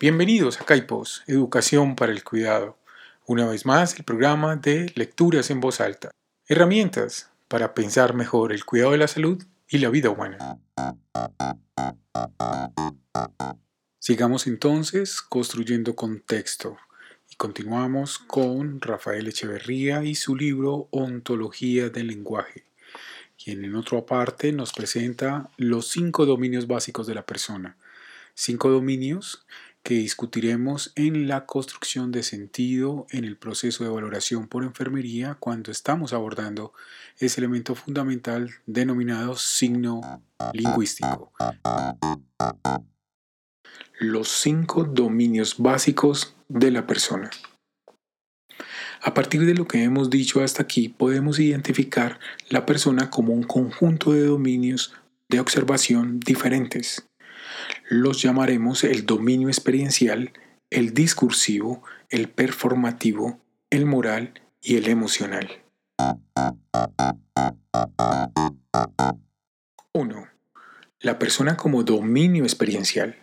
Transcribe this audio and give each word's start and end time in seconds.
Bienvenidos 0.00 0.60
a 0.60 0.64
Caipos, 0.64 1.24
Educación 1.26 1.96
para 1.96 2.12
el 2.12 2.22
Cuidado. 2.22 2.78
Una 3.26 3.48
vez 3.48 3.66
más, 3.66 3.98
el 3.98 4.04
programa 4.04 4.54
de 4.54 4.92
lecturas 4.94 5.50
en 5.50 5.58
voz 5.58 5.80
alta. 5.80 6.12
Herramientas 6.46 7.32
para 7.48 7.74
pensar 7.74 8.14
mejor 8.14 8.52
el 8.52 8.64
cuidado 8.64 8.92
de 8.92 8.98
la 8.98 9.08
salud 9.08 9.42
y 9.68 9.78
la 9.78 9.88
vida 9.90 10.10
humana. 10.10 10.60
Sigamos 13.98 14.46
entonces 14.46 15.20
construyendo 15.20 15.96
contexto 15.96 16.76
y 17.28 17.34
continuamos 17.34 18.20
con 18.20 18.80
Rafael 18.80 19.26
Echeverría 19.26 20.04
y 20.04 20.14
su 20.14 20.36
libro 20.36 20.86
Ontología 20.92 21.90
del 21.90 22.06
lenguaje, 22.06 22.62
quien 23.36 23.64
en 23.64 23.74
otra 23.74 24.06
parte 24.06 24.52
nos 24.52 24.72
presenta 24.72 25.50
los 25.56 25.88
cinco 25.88 26.24
dominios 26.24 26.68
básicos 26.68 27.08
de 27.08 27.16
la 27.16 27.26
persona. 27.26 27.76
Cinco 28.40 28.70
dominios 28.70 29.44
que 29.82 29.94
discutiremos 29.94 30.92
en 30.96 31.28
la 31.28 31.46
construcción 31.46 32.12
de 32.12 32.22
sentido 32.22 33.06
en 33.10 33.24
el 33.24 33.36
proceso 33.36 33.84
de 33.84 33.90
valoración 33.90 34.46
por 34.46 34.64
enfermería 34.64 35.36
cuando 35.40 35.70
estamos 35.70 36.12
abordando 36.12 36.72
ese 37.18 37.40
elemento 37.40 37.74
fundamental 37.74 38.50
denominado 38.66 39.36
signo 39.36 40.22
lingüístico. 40.52 41.32
Los 43.98 44.28
cinco 44.28 44.84
dominios 44.84 45.56
básicos 45.58 46.36
de 46.48 46.70
la 46.70 46.86
persona. 46.86 47.30
A 49.00 49.14
partir 49.14 49.46
de 49.46 49.54
lo 49.54 49.66
que 49.66 49.84
hemos 49.84 50.10
dicho 50.10 50.42
hasta 50.42 50.62
aquí, 50.62 50.88
podemos 50.88 51.38
identificar 51.38 52.18
la 52.50 52.66
persona 52.66 53.10
como 53.10 53.32
un 53.32 53.44
conjunto 53.44 54.12
de 54.12 54.26
dominios 54.26 54.92
de 55.28 55.40
observación 55.40 56.20
diferentes 56.20 57.07
los 57.88 58.20
llamaremos 58.20 58.84
el 58.84 59.06
dominio 59.06 59.48
experiencial, 59.48 60.32
el 60.70 60.92
discursivo, 60.92 61.82
el 62.10 62.28
performativo, 62.28 63.40
el 63.70 63.86
moral 63.86 64.42
y 64.60 64.76
el 64.76 64.88
emocional. 64.88 65.62
1. 69.94 70.28
La 71.00 71.18
persona 71.18 71.56
como 71.56 71.82
dominio 71.82 72.44
experiencial. 72.44 73.16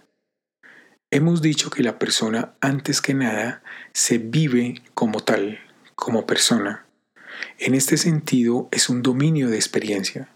Hemos 1.11 1.43
dicho 1.43 1.69
que 1.69 1.83
la 1.83 1.99
persona 1.99 2.55
antes 2.59 3.02
que 3.02 3.13
nada 3.13 3.61
se 3.93 4.17
vive 4.17 4.81
como 4.95 5.19
tal, 5.19 5.59
como 5.93 6.25
persona. 6.25 6.88
En 7.59 7.75
este 7.75 7.97
sentido 7.97 8.67
es 8.71 8.89
un 8.89 9.03
dominio 9.03 9.47
de 9.49 9.58
experiencia. 9.58 10.34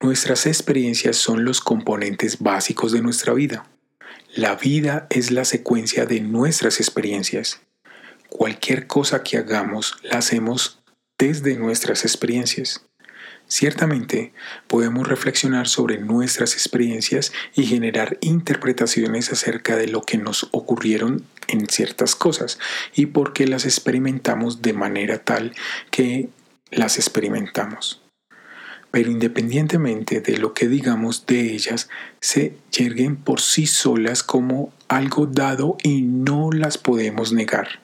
Nuestras 0.00 0.46
experiencias 0.46 1.16
son 1.16 1.44
los 1.44 1.60
componentes 1.60 2.38
básicos 2.38 2.92
de 2.92 3.02
nuestra 3.02 3.32
vida. 3.34 3.66
La 4.32 4.54
vida 4.54 5.08
es 5.10 5.32
la 5.32 5.44
secuencia 5.44 6.06
de 6.06 6.20
nuestras 6.20 6.78
experiencias. 6.78 7.60
Cualquier 8.28 8.86
cosa 8.86 9.24
que 9.24 9.38
hagamos 9.38 9.96
la 10.04 10.18
hacemos 10.18 10.78
desde 11.18 11.56
nuestras 11.56 12.04
experiencias. 12.04 12.86
Ciertamente 13.48 14.32
podemos 14.68 15.08
reflexionar 15.08 15.66
sobre 15.66 15.98
nuestras 15.98 16.52
experiencias 16.52 17.32
y 17.56 17.66
generar 17.66 18.18
interpretaciones 18.20 19.32
acerca 19.32 19.74
de 19.74 19.88
lo 19.88 20.02
que 20.02 20.16
nos 20.16 20.46
ocurrieron 20.52 21.26
en 21.48 21.66
ciertas 21.66 22.14
cosas 22.14 22.60
y 22.94 23.06
por 23.06 23.32
qué 23.32 23.48
las 23.48 23.64
experimentamos 23.64 24.62
de 24.62 24.74
manera 24.74 25.24
tal 25.24 25.56
que 25.90 26.28
las 26.70 26.98
experimentamos 26.98 28.00
pero 28.90 29.10
independientemente 29.10 30.20
de 30.20 30.38
lo 30.38 30.54
que 30.54 30.68
digamos 30.68 31.26
de 31.26 31.52
ellas, 31.52 31.88
se 32.20 32.54
yerguen 32.70 33.16
por 33.16 33.40
sí 33.40 33.66
solas 33.66 34.22
como 34.22 34.72
algo 34.88 35.26
dado 35.26 35.76
y 35.82 36.02
no 36.02 36.50
las 36.52 36.78
podemos 36.78 37.32
negar. 37.32 37.80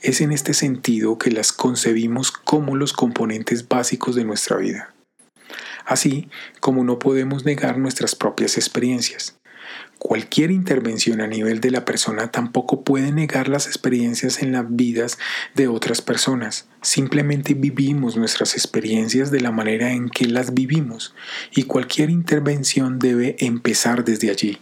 Es 0.00 0.20
en 0.20 0.30
este 0.30 0.54
sentido 0.54 1.18
que 1.18 1.30
las 1.30 1.52
concebimos 1.52 2.30
como 2.30 2.76
los 2.76 2.92
componentes 2.92 3.66
básicos 3.66 4.14
de 4.14 4.24
nuestra 4.24 4.56
vida. 4.56 4.94
Así 5.84 6.28
como 6.60 6.84
no 6.84 6.98
podemos 6.98 7.44
negar 7.44 7.78
nuestras 7.78 8.14
propias 8.14 8.56
experiencias. 8.56 9.37
Cualquier 9.98 10.52
intervención 10.52 11.20
a 11.20 11.26
nivel 11.26 11.60
de 11.60 11.72
la 11.72 11.84
persona 11.84 12.30
tampoco 12.30 12.84
puede 12.84 13.10
negar 13.10 13.48
las 13.48 13.66
experiencias 13.66 14.42
en 14.42 14.52
las 14.52 14.64
vidas 14.68 15.18
de 15.56 15.66
otras 15.66 16.02
personas. 16.02 16.68
Simplemente 16.82 17.54
vivimos 17.54 18.16
nuestras 18.16 18.54
experiencias 18.54 19.32
de 19.32 19.40
la 19.40 19.50
manera 19.50 19.90
en 19.90 20.08
que 20.08 20.26
las 20.26 20.54
vivimos 20.54 21.16
y 21.50 21.64
cualquier 21.64 22.10
intervención 22.10 23.00
debe 23.00 23.36
empezar 23.40 24.04
desde 24.04 24.30
allí. 24.30 24.58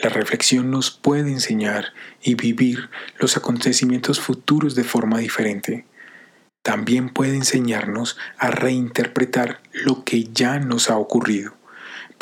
La 0.00 0.10
reflexión 0.10 0.70
nos 0.70 0.92
puede 0.92 1.32
enseñar 1.32 1.86
y 2.22 2.36
vivir 2.36 2.88
los 3.18 3.36
acontecimientos 3.36 4.20
futuros 4.20 4.76
de 4.76 4.84
forma 4.84 5.18
diferente. 5.18 5.86
También 6.62 7.08
puede 7.08 7.34
enseñarnos 7.34 8.16
a 8.38 8.52
reinterpretar 8.52 9.60
lo 9.72 10.04
que 10.04 10.24
ya 10.32 10.60
nos 10.60 10.88
ha 10.88 10.96
ocurrido 10.96 11.54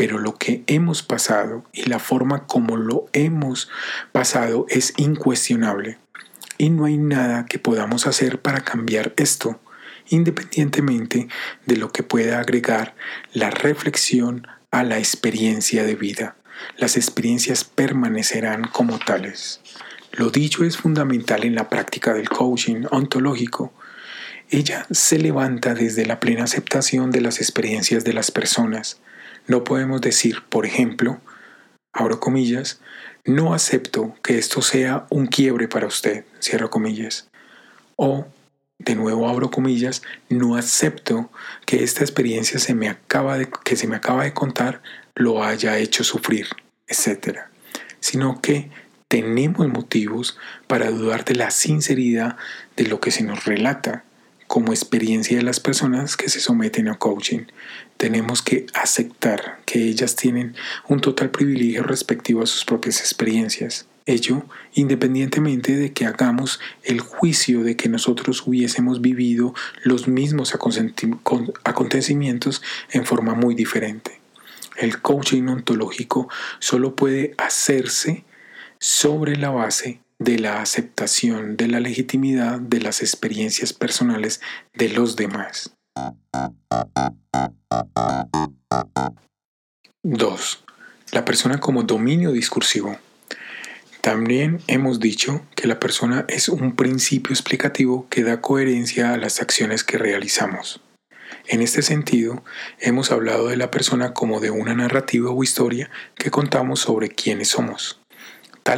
pero 0.00 0.18
lo 0.18 0.38
que 0.38 0.64
hemos 0.66 1.02
pasado 1.02 1.62
y 1.74 1.82
la 1.82 1.98
forma 1.98 2.46
como 2.46 2.78
lo 2.78 3.10
hemos 3.12 3.68
pasado 4.12 4.64
es 4.70 4.94
incuestionable. 4.96 5.98
Y 6.56 6.70
no 6.70 6.86
hay 6.86 6.96
nada 6.96 7.44
que 7.44 7.58
podamos 7.58 8.06
hacer 8.06 8.40
para 8.40 8.62
cambiar 8.62 9.12
esto, 9.18 9.60
independientemente 10.08 11.28
de 11.66 11.76
lo 11.76 11.92
que 11.92 12.02
pueda 12.02 12.40
agregar 12.40 12.94
la 13.34 13.50
reflexión 13.50 14.46
a 14.70 14.84
la 14.84 14.96
experiencia 14.96 15.84
de 15.84 15.96
vida. 15.96 16.34
Las 16.78 16.96
experiencias 16.96 17.64
permanecerán 17.64 18.68
como 18.68 18.98
tales. 19.00 19.60
Lo 20.12 20.30
dicho 20.30 20.64
es 20.64 20.78
fundamental 20.78 21.44
en 21.44 21.54
la 21.54 21.68
práctica 21.68 22.14
del 22.14 22.30
coaching 22.30 22.86
ontológico. 22.90 23.74
Ella 24.48 24.86
se 24.90 25.18
levanta 25.18 25.74
desde 25.74 26.06
la 26.06 26.20
plena 26.20 26.44
aceptación 26.44 27.10
de 27.10 27.20
las 27.20 27.38
experiencias 27.38 28.02
de 28.02 28.14
las 28.14 28.30
personas, 28.30 28.98
no 29.50 29.64
podemos 29.64 30.00
decir, 30.00 30.44
por 30.48 30.64
ejemplo, 30.64 31.20
abro 31.92 32.20
comillas, 32.20 32.80
no 33.24 33.52
acepto 33.52 34.14
que 34.22 34.38
esto 34.38 34.62
sea 34.62 35.08
un 35.10 35.26
quiebre 35.26 35.66
para 35.66 35.88
usted, 35.88 36.24
cierro 36.40 36.70
comillas. 36.70 37.28
O, 37.96 38.26
de 38.78 38.94
nuevo 38.94 39.28
abro 39.28 39.50
comillas, 39.50 40.02
no 40.28 40.54
acepto 40.54 41.32
que 41.66 41.82
esta 41.82 42.04
experiencia 42.04 42.60
se 42.60 42.74
me 42.74 42.88
acaba 42.88 43.38
de, 43.38 43.50
que 43.64 43.74
se 43.74 43.88
me 43.88 43.96
acaba 43.96 44.22
de 44.22 44.34
contar 44.34 44.82
lo 45.16 45.42
haya 45.42 45.78
hecho 45.78 46.04
sufrir, 46.04 46.46
etc. 46.86 47.40
Sino 47.98 48.40
que 48.40 48.70
tenemos 49.08 49.66
motivos 49.66 50.38
para 50.68 50.92
dudar 50.92 51.24
de 51.24 51.34
la 51.34 51.50
sinceridad 51.50 52.36
de 52.76 52.86
lo 52.86 53.00
que 53.00 53.10
se 53.10 53.24
nos 53.24 53.46
relata 53.46 54.04
como 54.50 54.72
experiencia 54.72 55.36
de 55.36 55.44
las 55.44 55.60
personas 55.60 56.16
que 56.16 56.28
se 56.28 56.40
someten 56.40 56.88
a 56.88 56.98
coaching. 56.98 57.42
Tenemos 57.96 58.42
que 58.42 58.66
aceptar 58.74 59.60
que 59.64 59.84
ellas 59.84 60.16
tienen 60.16 60.56
un 60.88 61.00
total 61.00 61.30
privilegio 61.30 61.84
respectivo 61.84 62.42
a 62.42 62.46
sus 62.46 62.64
propias 62.64 62.98
experiencias. 62.98 63.86
Ello 64.06 64.42
independientemente 64.72 65.76
de 65.76 65.92
que 65.92 66.04
hagamos 66.04 66.58
el 66.82 66.98
juicio 66.98 67.62
de 67.62 67.76
que 67.76 67.88
nosotros 67.88 68.44
hubiésemos 68.44 69.00
vivido 69.00 69.54
los 69.84 70.08
mismos 70.08 70.52
acontecimientos 70.52 72.60
en 72.90 73.06
forma 73.06 73.34
muy 73.34 73.54
diferente. 73.54 74.20
El 74.76 75.00
coaching 75.00 75.44
ontológico 75.44 76.28
solo 76.58 76.96
puede 76.96 77.34
hacerse 77.38 78.24
sobre 78.80 79.36
la 79.36 79.50
base 79.50 80.00
de 80.20 80.38
la 80.38 80.60
aceptación 80.60 81.56
de 81.56 81.66
la 81.66 81.80
legitimidad 81.80 82.60
de 82.60 82.80
las 82.80 83.00
experiencias 83.00 83.72
personales 83.72 84.40
de 84.74 84.90
los 84.90 85.16
demás. 85.16 85.74
2. 90.02 90.64
La 91.12 91.24
persona 91.24 91.58
como 91.58 91.84
dominio 91.84 92.32
discursivo. 92.32 92.98
También 94.02 94.60
hemos 94.66 95.00
dicho 95.00 95.46
que 95.56 95.66
la 95.66 95.80
persona 95.80 96.26
es 96.28 96.48
un 96.50 96.76
principio 96.76 97.32
explicativo 97.32 98.06
que 98.10 98.22
da 98.22 98.42
coherencia 98.42 99.14
a 99.14 99.16
las 99.16 99.40
acciones 99.40 99.84
que 99.84 99.98
realizamos. 99.98 100.82
En 101.46 101.62
este 101.62 101.80
sentido, 101.80 102.44
hemos 102.78 103.10
hablado 103.10 103.48
de 103.48 103.56
la 103.56 103.70
persona 103.70 104.12
como 104.12 104.40
de 104.40 104.50
una 104.50 104.74
narrativa 104.74 105.30
o 105.30 105.42
historia 105.42 105.90
que 106.14 106.30
contamos 106.30 106.80
sobre 106.80 107.08
quiénes 107.08 107.48
somos. 107.48 108.00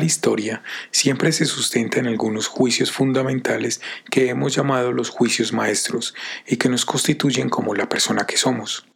Historia 0.01 0.63
siempre 0.91 1.33
se 1.33 1.45
sustenta 1.45 2.01
en 2.01 2.07
algunos 2.07 2.47
juicios 2.47 2.91
fundamentales 2.91 3.81
que 4.11 4.29
hemos 4.29 4.55
llamado 4.55 4.93
los 4.93 5.11
juicios 5.11 5.53
maestros 5.53 6.15
y 6.47 6.57
que 6.57 6.69
nos 6.69 6.87
constituyen 6.87 7.49
como 7.51 7.75
la 7.75 7.89
persona 7.89 8.25
que 8.27 8.37
somos. 8.37 8.87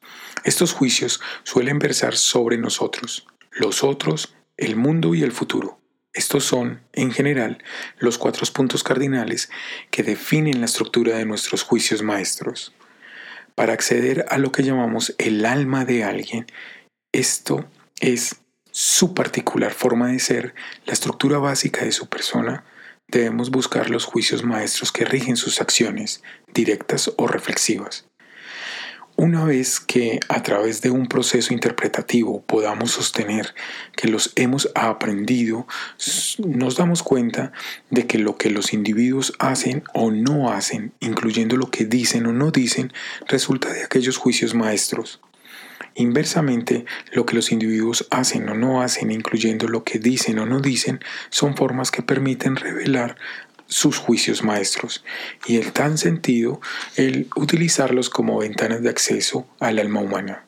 Estos 0.45 0.73
juicios 0.73 1.21
suelen 1.43 1.79
versar 1.79 2.17
sobre 2.17 2.57
nosotros, 2.57 3.27
los 3.51 3.85
otros, 3.85 4.35
el 4.57 4.77
mundo 4.77 5.15
y 5.15 5.23
el 5.23 5.33
futuro. 5.33 5.81
Estos 6.13 6.45
son, 6.45 6.81
en 6.93 7.13
general, 7.13 7.63
los 7.99 8.17
cuatro 8.17 8.47
puntos 8.53 8.83
cardinales 8.83 9.51
que 9.91 10.03
definen 10.03 10.61
la 10.61 10.67
estructura 10.67 11.19
de 11.19 11.27
nuestros 11.27 11.63
juicios 11.63 12.03
maestros. 12.03 12.75
Para 13.55 13.75
acceder 13.75 14.25
a 14.31 14.39
lo 14.39 14.51
que 14.51 14.63
llamamos 14.63 15.15
el 15.19 15.45
alma 15.45 15.85
de 15.85 16.05
alguien, 16.05 16.47
esto 17.13 17.69
es 18.01 18.37
su 18.79 19.15
particular 19.15 19.73
forma 19.73 20.09
de 20.09 20.19
ser, 20.19 20.55
la 20.85 20.93
estructura 20.93 21.39
básica 21.39 21.87
de 21.87 21.93
su 21.93 22.11
persona, 22.11 22.63
debemos 23.09 23.51
buscar 23.51 23.89
los 23.89 24.05
juicios 24.05 24.45
maestros 24.45 24.93
que 24.93 25.07
rigen 25.07 25.39
sus 25.39 25.63
acciones, 25.63 26.23
directas 26.53 27.11
o 27.17 27.27
reflexivas. 27.27 28.05
Una 29.17 29.47
vez 29.47 29.81
que 29.81 30.21
a 30.29 30.43
través 30.43 30.83
de 30.83 30.91
un 30.91 31.07
proceso 31.07 31.55
interpretativo 31.55 32.43
podamos 32.43 32.91
sostener 32.91 33.55
que 33.97 34.09
los 34.09 34.33
hemos 34.37 34.71
aprendido, 34.75 35.67
nos 36.47 36.77
damos 36.77 37.03
cuenta 37.03 37.53
de 37.89 38.07
que 38.07 38.19
lo 38.19 38.37
que 38.37 38.51
los 38.51 38.75
individuos 38.75 39.33
hacen 39.39 39.85
o 39.95 40.11
no 40.11 40.53
hacen, 40.53 40.93
incluyendo 41.01 41.57
lo 41.57 41.71
que 41.71 41.87
dicen 41.87 42.27
o 42.27 42.35
no 42.35 42.51
dicen, 42.51 42.93
resulta 43.27 43.73
de 43.73 43.85
aquellos 43.85 44.19
juicios 44.19 44.53
maestros. 44.53 45.19
Inversamente, 45.99 46.85
lo 47.13 47.25
que 47.25 47.35
los 47.35 47.51
individuos 47.53 48.07
hacen 48.11 48.47
o 48.51 48.55
no 48.55 48.83
hacen, 48.83 49.11
incluyendo 49.11 49.67
lo 49.67 49.83
que 49.83 49.99
dicen 49.99 50.39
o 50.39 50.45
no 50.45 50.61
dicen, 50.61 51.01
son 51.31 51.57
formas 51.57 51.91
que 51.91 52.03
permiten 52.03 52.57
revelar 52.57 53.17
sus 53.67 53.97
juicios 53.97 54.43
maestros 54.45 55.03
y 55.47 55.57
en 55.57 55.73
tan 55.73 55.99
sentido 55.99 56.61
el 56.97 57.29
utilizarlos 57.35 58.11
como 58.11 58.39
ventanas 58.39 58.83
de 58.83 58.91
acceso 58.91 59.49
al 59.59 59.79
alma 59.79 60.01
humana. 60.01 60.45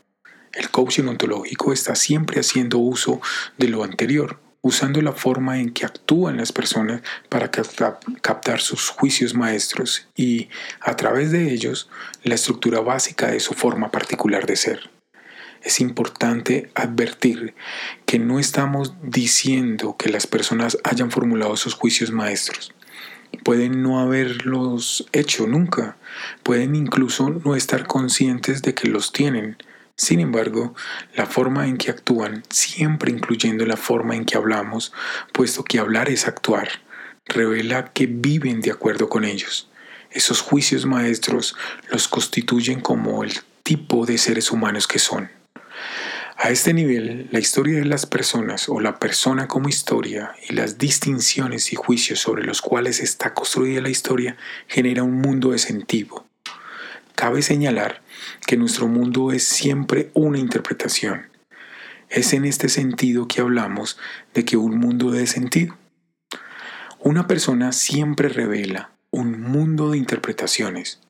El 0.52 0.70
coaching 0.70 1.04
ontológico 1.04 1.72
está 1.72 1.94
siempre 1.94 2.40
haciendo 2.40 2.78
uso 2.78 3.20
de 3.56 3.68
lo 3.68 3.84
anterior, 3.84 4.38
usando 4.60 5.00
la 5.00 5.12
forma 5.12 5.60
en 5.60 5.72
que 5.72 5.86
actúan 5.86 6.36
las 6.36 6.52
personas 6.52 7.00
para 7.30 7.50
captar 7.50 8.60
sus 8.60 8.90
juicios 8.90 9.34
maestros 9.34 10.08
y, 10.14 10.50
a 10.80 10.94
través 10.94 11.32
de 11.32 11.52
ellos, 11.52 11.88
la 12.22 12.34
estructura 12.34 12.80
básica 12.80 13.30
de 13.30 13.40
su 13.40 13.54
forma 13.54 13.90
particular 13.90 14.46
de 14.46 14.56
ser. 14.56 14.97
Es 15.62 15.80
importante 15.80 16.70
advertir 16.74 17.54
que 18.06 18.18
no 18.18 18.38
estamos 18.38 18.94
diciendo 19.02 19.96
que 19.98 20.08
las 20.08 20.26
personas 20.26 20.78
hayan 20.84 21.10
formulado 21.10 21.56
sus 21.56 21.74
juicios 21.74 22.10
maestros. 22.10 22.72
Pueden 23.44 23.82
no 23.82 24.00
haberlos 24.00 25.06
hecho 25.12 25.46
nunca, 25.46 25.96
pueden 26.42 26.74
incluso 26.74 27.30
no 27.30 27.56
estar 27.56 27.86
conscientes 27.86 28.62
de 28.62 28.74
que 28.74 28.88
los 28.88 29.12
tienen. 29.12 29.56
Sin 29.96 30.20
embargo, 30.20 30.74
la 31.14 31.26
forma 31.26 31.66
en 31.66 31.76
que 31.76 31.90
actúan, 31.90 32.44
siempre 32.50 33.10
incluyendo 33.10 33.66
la 33.66 33.76
forma 33.76 34.14
en 34.14 34.24
que 34.24 34.36
hablamos, 34.36 34.92
puesto 35.32 35.64
que 35.64 35.78
hablar 35.78 36.08
es 36.08 36.28
actuar, 36.28 36.68
revela 37.26 37.92
que 37.92 38.06
viven 38.06 38.60
de 38.60 38.70
acuerdo 38.70 39.08
con 39.08 39.24
ellos. 39.24 39.68
Esos 40.10 40.40
juicios 40.40 40.86
maestros 40.86 41.56
los 41.90 42.08
constituyen 42.08 42.80
como 42.80 43.24
el 43.24 43.32
tipo 43.62 44.06
de 44.06 44.16
seres 44.16 44.50
humanos 44.50 44.86
que 44.86 44.98
son. 44.98 45.37
A 46.40 46.50
este 46.50 46.72
nivel, 46.72 47.26
la 47.32 47.40
historia 47.40 47.80
de 47.80 47.84
las 47.84 48.06
personas 48.06 48.68
o 48.68 48.78
la 48.78 49.00
persona 49.00 49.48
como 49.48 49.68
historia 49.68 50.36
y 50.48 50.52
las 50.52 50.78
distinciones 50.78 51.72
y 51.72 51.76
juicios 51.76 52.20
sobre 52.20 52.44
los 52.44 52.62
cuales 52.62 53.00
está 53.00 53.34
construida 53.34 53.80
la 53.80 53.88
historia 53.88 54.36
genera 54.68 55.02
un 55.02 55.14
mundo 55.14 55.50
de 55.50 55.58
sentido. 55.58 56.26
Cabe 57.16 57.42
señalar 57.42 58.02
que 58.46 58.56
nuestro 58.56 58.86
mundo 58.86 59.32
es 59.32 59.42
siempre 59.42 60.12
una 60.14 60.38
interpretación. 60.38 61.26
Es 62.08 62.32
en 62.32 62.44
este 62.44 62.68
sentido 62.68 63.26
que 63.26 63.40
hablamos 63.40 63.98
de 64.32 64.44
que 64.44 64.56
un 64.56 64.78
mundo 64.78 65.10
de 65.10 65.26
sentido. 65.26 65.76
Una 67.00 67.26
persona 67.26 67.72
siempre 67.72 68.28
revela 68.28 68.92
un 69.10 69.40
mundo 69.40 69.90
de 69.90 69.98
interpretaciones. 69.98 71.00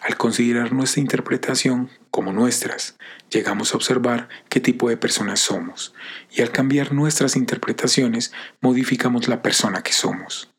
Al 0.00 0.16
considerar 0.16 0.72
nuestra 0.72 1.00
interpretación 1.00 1.90
como 2.16 2.32
nuestras, 2.32 2.96
llegamos 3.28 3.74
a 3.74 3.76
observar 3.76 4.30
qué 4.48 4.58
tipo 4.58 4.88
de 4.88 4.96
personas 4.96 5.38
somos 5.38 5.92
y 6.30 6.40
al 6.40 6.50
cambiar 6.50 6.94
nuestras 6.94 7.36
interpretaciones 7.36 8.32
modificamos 8.62 9.28
la 9.28 9.42
persona 9.42 9.82
que 9.82 9.92
somos. 9.92 10.50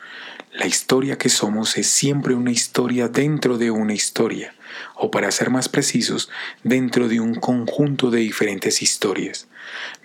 La 0.58 0.66
historia 0.66 1.20
que 1.20 1.30
somos 1.30 1.78
es 1.78 1.86
siempre 1.86 2.34
una 2.34 2.50
historia 2.50 3.10
dentro 3.10 3.60
de 3.60 3.70
una 3.70 3.94
historia, 3.94 4.56
o 4.96 5.12
para 5.12 5.30
ser 5.30 5.52
más 5.52 5.70
precisos, 5.70 6.32
dentro 6.64 7.08
de 7.08 7.20
un 7.20 7.36
conjunto 7.36 8.10
de 8.10 8.22
diferentes 8.22 8.82
historias. 8.82 9.48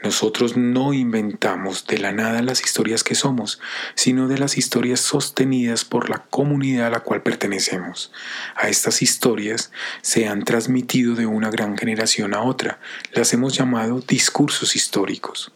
Nosotros 0.03 0.59
no 0.59 0.93
inventamos 0.93 1.87
de 1.87 1.97
la 1.97 2.13
nada 2.13 2.43
las 2.43 2.61
historias 2.61 3.03
que 3.03 3.15
somos, 3.15 3.61
sino 3.95 4.29
de 4.29 4.37
las 4.37 4.59
historias 4.59 5.01
sostenidas 5.01 5.87
por 5.87 6.11
la 6.11 6.19
comunidad 6.19 6.89
a 6.89 6.91
la 6.91 7.01
cual 7.01 7.23
pertenecemos. 7.23 8.13
A 8.55 8.69
estas 8.69 9.01
historias 9.01 9.73
se 10.03 10.29
han 10.29 10.45
transmitido 10.45 11.15
de 11.15 11.25
una 11.25 11.49
gran 11.49 11.79
generación 11.79 12.35
a 12.35 12.43
otra, 12.43 12.79
las 13.15 13.33
hemos 13.33 13.55
llamado 13.55 14.01
discursos 14.01 14.77
históricos. 14.77 15.51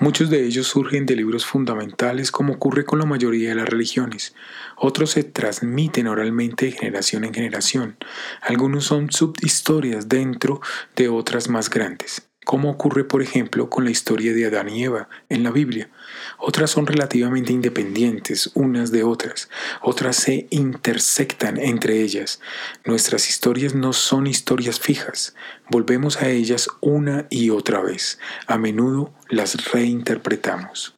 Muchos 0.00 0.30
de 0.30 0.44
ellos 0.44 0.66
surgen 0.66 1.06
de 1.06 1.16
libros 1.16 1.46
fundamentales 1.46 2.30
como 2.30 2.54
ocurre 2.54 2.84
con 2.84 2.98
la 2.98 3.06
mayoría 3.06 3.50
de 3.50 3.54
las 3.54 3.68
religiones. 3.68 4.34
Otros 4.76 5.12
se 5.12 5.24
transmiten 5.24 6.08
oralmente 6.08 6.66
de 6.66 6.72
generación 6.72 7.24
en 7.24 7.34
generación. 7.34 7.96
Algunos 8.40 8.84
son 8.84 9.12
subhistorias 9.12 10.08
dentro 10.08 10.60
de 10.96 11.08
otras 11.08 11.48
más 11.48 11.70
grandes 11.70 12.31
como 12.44 12.70
ocurre 12.70 13.04
por 13.04 13.22
ejemplo 13.22 13.70
con 13.70 13.84
la 13.84 13.90
historia 13.90 14.32
de 14.32 14.46
Adán 14.46 14.68
y 14.68 14.84
Eva 14.84 15.08
en 15.28 15.42
la 15.42 15.50
Biblia. 15.50 15.90
Otras 16.38 16.70
son 16.70 16.86
relativamente 16.86 17.52
independientes 17.52 18.50
unas 18.54 18.90
de 18.90 19.04
otras, 19.04 19.48
otras 19.80 20.16
se 20.16 20.46
intersectan 20.50 21.58
entre 21.58 22.02
ellas. 22.02 22.40
Nuestras 22.84 23.28
historias 23.28 23.74
no 23.74 23.92
son 23.92 24.26
historias 24.26 24.80
fijas, 24.80 25.34
volvemos 25.70 26.20
a 26.20 26.28
ellas 26.28 26.68
una 26.80 27.26
y 27.30 27.50
otra 27.50 27.80
vez, 27.80 28.18
a 28.46 28.58
menudo 28.58 29.12
las 29.28 29.72
reinterpretamos. 29.72 30.94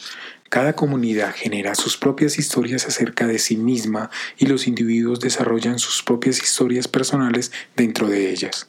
Cada 0.49 0.75
comunidad 0.75 1.35
genera 1.35 1.75
sus 1.75 1.97
propias 1.97 2.39
historias 2.39 2.87
acerca 2.87 3.27
de 3.27 3.41
sí 3.41 3.57
misma 3.57 4.11
y 4.39 4.47
los 4.47 4.69
individuos 4.69 5.19
desarrollan 5.19 5.81
sus 5.81 6.03
propias 6.03 6.41
historias 6.41 6.87
personales 6.87 7.51
dentro 7.75 8.07
de 8.07 8.31
ellas 8.31 8.69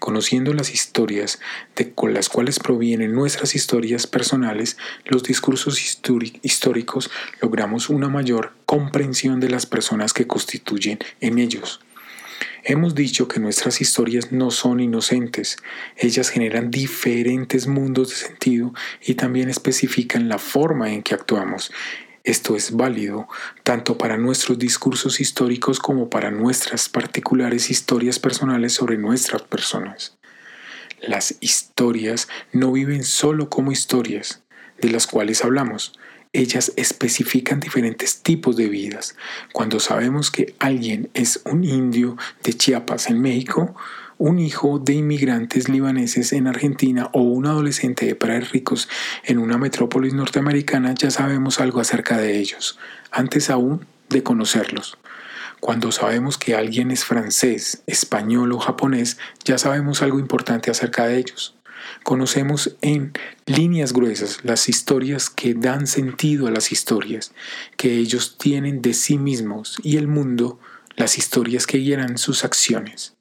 conociendo 0.00 0.52
las 0.52 0.74
historias 0.74 1.38
de, 1.76 1.92
con 1.92 2.12
las 2.12 2.28
cuales 2.28 2.58
provienen 2.58 3.12
nuestras 3.12 3.54
historias 3.54 4.08
personales, 4.08 4.76
los 5.04 5.22
discursos 5.22 5.80
históricos, 6.42 7.10
logramos 7.40 7.88
una 7.88 8.08
mayor 8.08 8.52
comprensión 8.66 9.38
de 9.38 9.50
las 9.50 9.66
personas 9.66 10.12
que 10.12 10.26
constituyen 10.26 10.98
en 11.20 11.38
ellos. 11.38 11.80
Hemos 12.64 12.94
dicho 12.94 13.28
que 13.28 13.40
nuestras 13.40 13.80
historias 13.80 14.32
no 14.32 14.50
son 14.50 14.80
inocentes, 14.80 15.56
ellas 15.96 16.28
generan 16.28 16.70
diferentes 16.70 17.66
mundos 17.66 18.10
de 18.10 18.16
sentido 18.16 18.74
y 19.00 19.14
también 19.14 19.48
especifican 19.48 20.28
la 20.28 20.38
forma 20.38 20.92
en 20.92 21.02
que 21.02 21.14
actuamos 21.14 21.70
esto 22.24 22.54
es 22.56 22.76
válido 22.76 23.28
tanto 23.62 23.96
para 23.96 24.16
nuestros 24.16 24.58
discursos 24.58 25.20
históricos 25.20 25.78
como 25.78 26.10
para 26.10 26.30
nuestras 26.30 26.88
particulares 26.88 27.70
historias 27.70 28.18
personales 28.18 28.72
sobre 28.74 28.98
nuestras 28.98 29.42
personas. 29.42 30.16
Las 31.00 31.36
historias 31.40 32.28
no 32.52 32.72
viven 32.72 33.04
solo 33.04 33.48
como 33.48 33.72
historias 33.72 34.42
de 34.80 34.90
las 34.90 35.06
cuales 35.06 35.44
hablamos. 35.44 35.98
Ellas 36.32 36.72
especifican 36.76 37.58
diferentes 37.58 38.22
tipos 38.22 38.56
de 38.56 38.68
vidas. 38.68 39.16
Cuando 39.52 39.80
sabemos 39.80 40.30
que 40.30 40.54
alguien 40.58 41.10
es 41.14 41.40
un 41.44 41.64
indio 41.64 42.16
de 42.44 42.52
Chiapas 42.52 43.08
en 43.08 43.20
México, 43.20 43.74
un 44.20 44.38
hijo 44.38 44.78
de 44.78 44.92
inmigrantes 44.92 45.70
libaneses 45.70 46.34
en 46.34 46.46
Argentina 46.46 47.08
o 47.14 47.22
un 47.22 47.46
adolescente 47.46 48.04
de 48.04 48.14
padres 48.14 48.50
ricos 48.50 48.86
en 49.24 49.38
una 49.38 49.56
metrópolis 49.56 50.12
norteamericana, 50.12 50.92
ya 50.92 51.10
sabemos 51.10 51.58
algo 51.58 51.80
acerca 51.80 52.18
de 52.18 52.38
ellos, 52.38 52.78
antes 53.10 53.48
aún 53.48 53.86
de 54.10 54.22
conocerlos. 54.22 54.98
Cuando 55.58 55.90
sabemos 55.90 56.36
que 56.36 56.54
alguien 56.54 56.90
es 56.90 57.02
francés, 57.06 57.82
español 57.86 58.52
o 58.52 58.58
japonés, 58.58 59.16
ya 59.46 59.56
sabemos 59.56 60.02
algo 60.02 60.18
importante 60.18 60.70
acerca 60.70 61.06
de 61.06 61.16
ellos. 61.16 61.56
Conocemos 62.02 62.76
en 62.82 63.14
líneas 63.46 63.94
gruesas 63.94 64.40
las 64.42 64.68
historias 64.68 65.30
que 65.30 65.54
dan 65.54 65.86
sentido 65.86 66.46
a 66.46 66.50
las 66.50 66.72
historias 66.72 67.32
que 67.78 67.96
ellos 67.96 68.36
tienen 68.36 68.82
de 68.82 68.92
sí 68.92 69.16
mismos 69.16 69.78
y 69.82 69.96
el 69.96 70.08
mundo, 70.08 70.60
las 70.94 71.16
historias 71.16 71.66
que 71.66 71.78
guiarán 71.78 72.18
sus 72.18 72.44
acciones. 72.44 73.14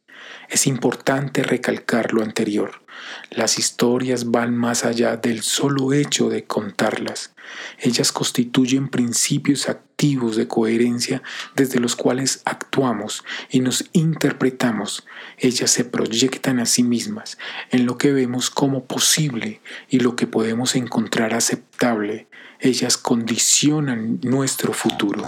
Es 0.50 0.66
importante 0.66 1.44
recalcar 1.44 2.12
lo 2.12 2.24
anterior. 2.24 2.82
Las 3.30 3.60
historias 3.60 4.32
van 4.32 4.56
más 4.56 4.86
allá 4.86 5.18
del 5.18 5.42
solo 5.42 5.94
hecho 5.94 6.30
de 6.30 6.46
contarlas. 6.46 7.34
Ellas 7.80 8.12
constituyen 8.12 8.90
principios 8.90 9.70
activos 9.70 10.36
de 10.36 10.48
coherencia 10.48 11.22
desde 11.56 11.80
los 11.80 11.96
cuales 11.96 12.42
actuamos 12.46 13.24
y 13.50 13.60
nos 13.60 13.90
interpretamos. 13.94 15.06
Ellas 15.38 15.72
se 15.72 15.86
proyectan 15.86 16.60
a 16.60 16.66
sí 16.66 16.84
mismas 16.84 17.38
en 17.72 17.86
lo 17.86 17.98
que 17.98 18.12
vemos 18.12 18.50
como 18.50 18.86
posible 18.86 19.62
y 19.90 20.00
lo 20.00 20.16
que 20.16 20.28
podemos 20.28 20.76
encontrar 20.76 21.34
aceptable. 21.34 22.28
Ellas 22.60 22.98
condicionan 22.98 24.20
nuestro 24.22 24.74
futuro. 24.74 25.24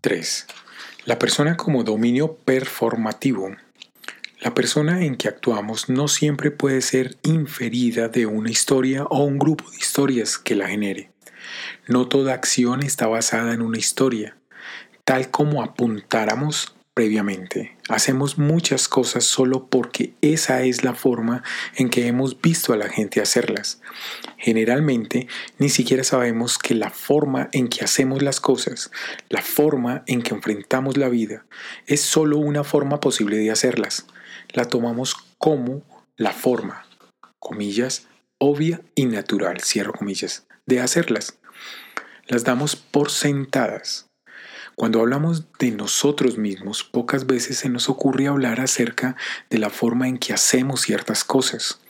3. 0.00 0.46
La 1.04 1.18
persona 1.18 1.56
como 1.56 1.84
dominio 1.84 2.36
performativo. 2.36 3.50
La 4.40 4.54
persona 4.54 5.04
en 5.04 5.16
que 5.16 5.26
actuamos 5.26 5.88
no 5.88 6.06
siempre 6.06 6.52
puede 6.52 6.80
ser 6.80 7.16
inferida 7.24 8.06
de 8.06 8.26
una 8.26 8.50
historia 8.50 9.02
o 9.04 9.24
un 9.24 9.36
grupo 9.36 9.68
de 9.68 9.78
historias 9.78 10.38
que 10.38 10.54
la 10.54 10.68
genere. 10.68 11.10
No 11.88 12.06
toda 12.06 12.34
acción 12.34 12.84
está 12.84 13.08
basada 13.08 13.52
en 13.52 13.62
una 13.62 13.78
historia, 13.78 14.36
tal 15.04 15.32
como 15.32 15.64
apuntáramos 15.64 16.72
previamente. 16.94 17.76
Hacemos 17.88 18.38
muchas 18.38 18.86
cosas 18.86 19.24
solo 19.24 19.66
porque 19.66 20.14
esa 20.20 20.62
es 20.62 20.84
la 20.84 20.94
forma 20.94 21.42
en 21.74 21.90
que 21.90 22.06
hemos 22.06 22.40
visto 22.40 22.72
a 22.72 22.76
la 22.76 22.88
gente 22.88 23.20
hacerlas. 23.20 23.80
Generalmente 24.36 25.26
ni 25.58 25.68
siquiera 25.68 26.04
sabemos 26.04 26.58
que 26.58 26.76
la 26.76 26.90
forma 26.90 27.48
en 27.50 27.66
que 27.66 27.84
hacemos 27.84 28.22
las 28.22 28.38
cosas, 28.38 28.92
la 29.30 29.42
forma 29.42 30.04
en 30.06 30.22
que 30.22 30.32
enfrentamos 30.32 30.96
la 30.96 31.08
vida, 31.08 31.44
es 31.88 32.02
solo 32.02 32.38
una 32.38 32.62
forma 32.62 33.00
posible 33.00 33.36
de 33.36 33.50
hacerlas 33.50 34.06
la 34.52 34.64
tomamos 34.64 35.14
como 35.38 35.82
la 36.16 36.32
forma, 36.32 36.86
comillas, 37.38 38.06
obvia 38.38 38.80
y 38.94 39.06
natural, 39.06 39.60
cierro 39.60 39.92
comillas, 39.92 40.46
de 40.66 40.80
hacerlas. 40.80 41.38
Las 42.26 42.44
damos 42.44 42.76
por 42.76 43.10
sentadas. 43.10 44.06
Cuando 44.74 45.00
hablamos 45.00 45.46
de 45.58 45.72
nosotros 45.72 46.38
mismos, 46.38 46.84
pocas 46.84 47.26
veces 47.26 47.58
se 47.58 47.68
nos 47.68 47.88
ocurre 47.88 48.28
hablar 48.28 48.60
acerca 48.60 49.16
de 49.50 49.58
la 49.58 49.70
forma 49.70 50.06
en 50.06 50.18
que 50.18 50.32
hacemos 50.32 50.82
ciertas 50.82 51.24
cosas. 51.24 51.80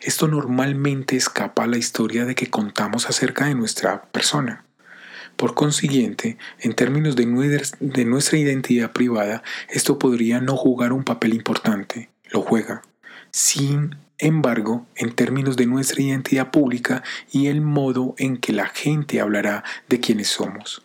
Esto 0.00 0.28
normalmente 0.28 1.16
escapa 1.16 1.64
a 1.64 1.66
la 1.66 1.78
historia 1.78 2.24
de 2.24 2.34
que 2.34 2.48
contamos 2.48 3.08
acerca 3.08 3.46
de 3.46 3.54
nuestra 3.54 4.02
persona. 4.12 4.67
Por 5.38 5.54
consiguiente, 5.54 6.36
en 6.58 6.74
términos 6.74 7.14
de, 7.14 7.24
nuestra 8.04 8.38
identidad 8.38 8.90
privada, 8.90 9.44
esto 9.68 9.96
podría 9.96 10.40
no 10.40 10.56
jugar 10.56 10.92
un 10.92 11.04
papel 11.04 11.32
importante. 11.32 12.10
Lo 12.32 12.42
juega. 12.42 12.82
Sin 13.30 13.94
embargo, 14.18 14.88
en 14.96 15.12
términos 15.12 15.56
de 15.56 15.66
nuestra 15.66 16.02
identidad 16.02 16.50
pública 16.50 17.04
y 17.30 17.46
el 17.46 17.60
modo 17.60 18.16
en 18.18 18.38
que 18.38 18.52
la 18.52 18.66
gente 18.66 19.20
hablará 19.20 19.62
de 19.88 20.00
quienes 20.00 20.26
somos. 20.26 20.82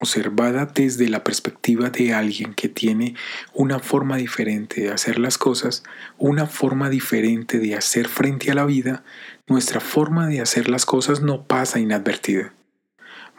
Observada 0.00 0.66
desde 0.72 1.08
la 1.08 1.24
perspectiva 1.24 1.90
de 1.90 2.14
alguien 2.14 2.54
que 2.54 2.68
tiene 2.68 3.16
una 3.52 3.80
forma 3.80 4.18
diferente 4.18 4.82
de 4.82 4.92
hacer 4.92 5.18
las 5.18 5.36
cosas, 5.36 5.82
una 6.16 6.46
forma 6.46 6.90
diferente 6.90 7.58
de 7.58 7.74
hacer 7.74 8.06
frente 8.06 8.52
a 8.52 8.54
la 8.54 8.66
vida, 8.66 9.02
nuestra 9.48 9.80
forma 9.80 10.28
de 10.28 10.40
hacer 10.40 10.68
las 10.68 10.86
cosas 10.86 11.22
no 11.22 11.48
pasa 11.48 11.80
inadvertida 11.80 12.52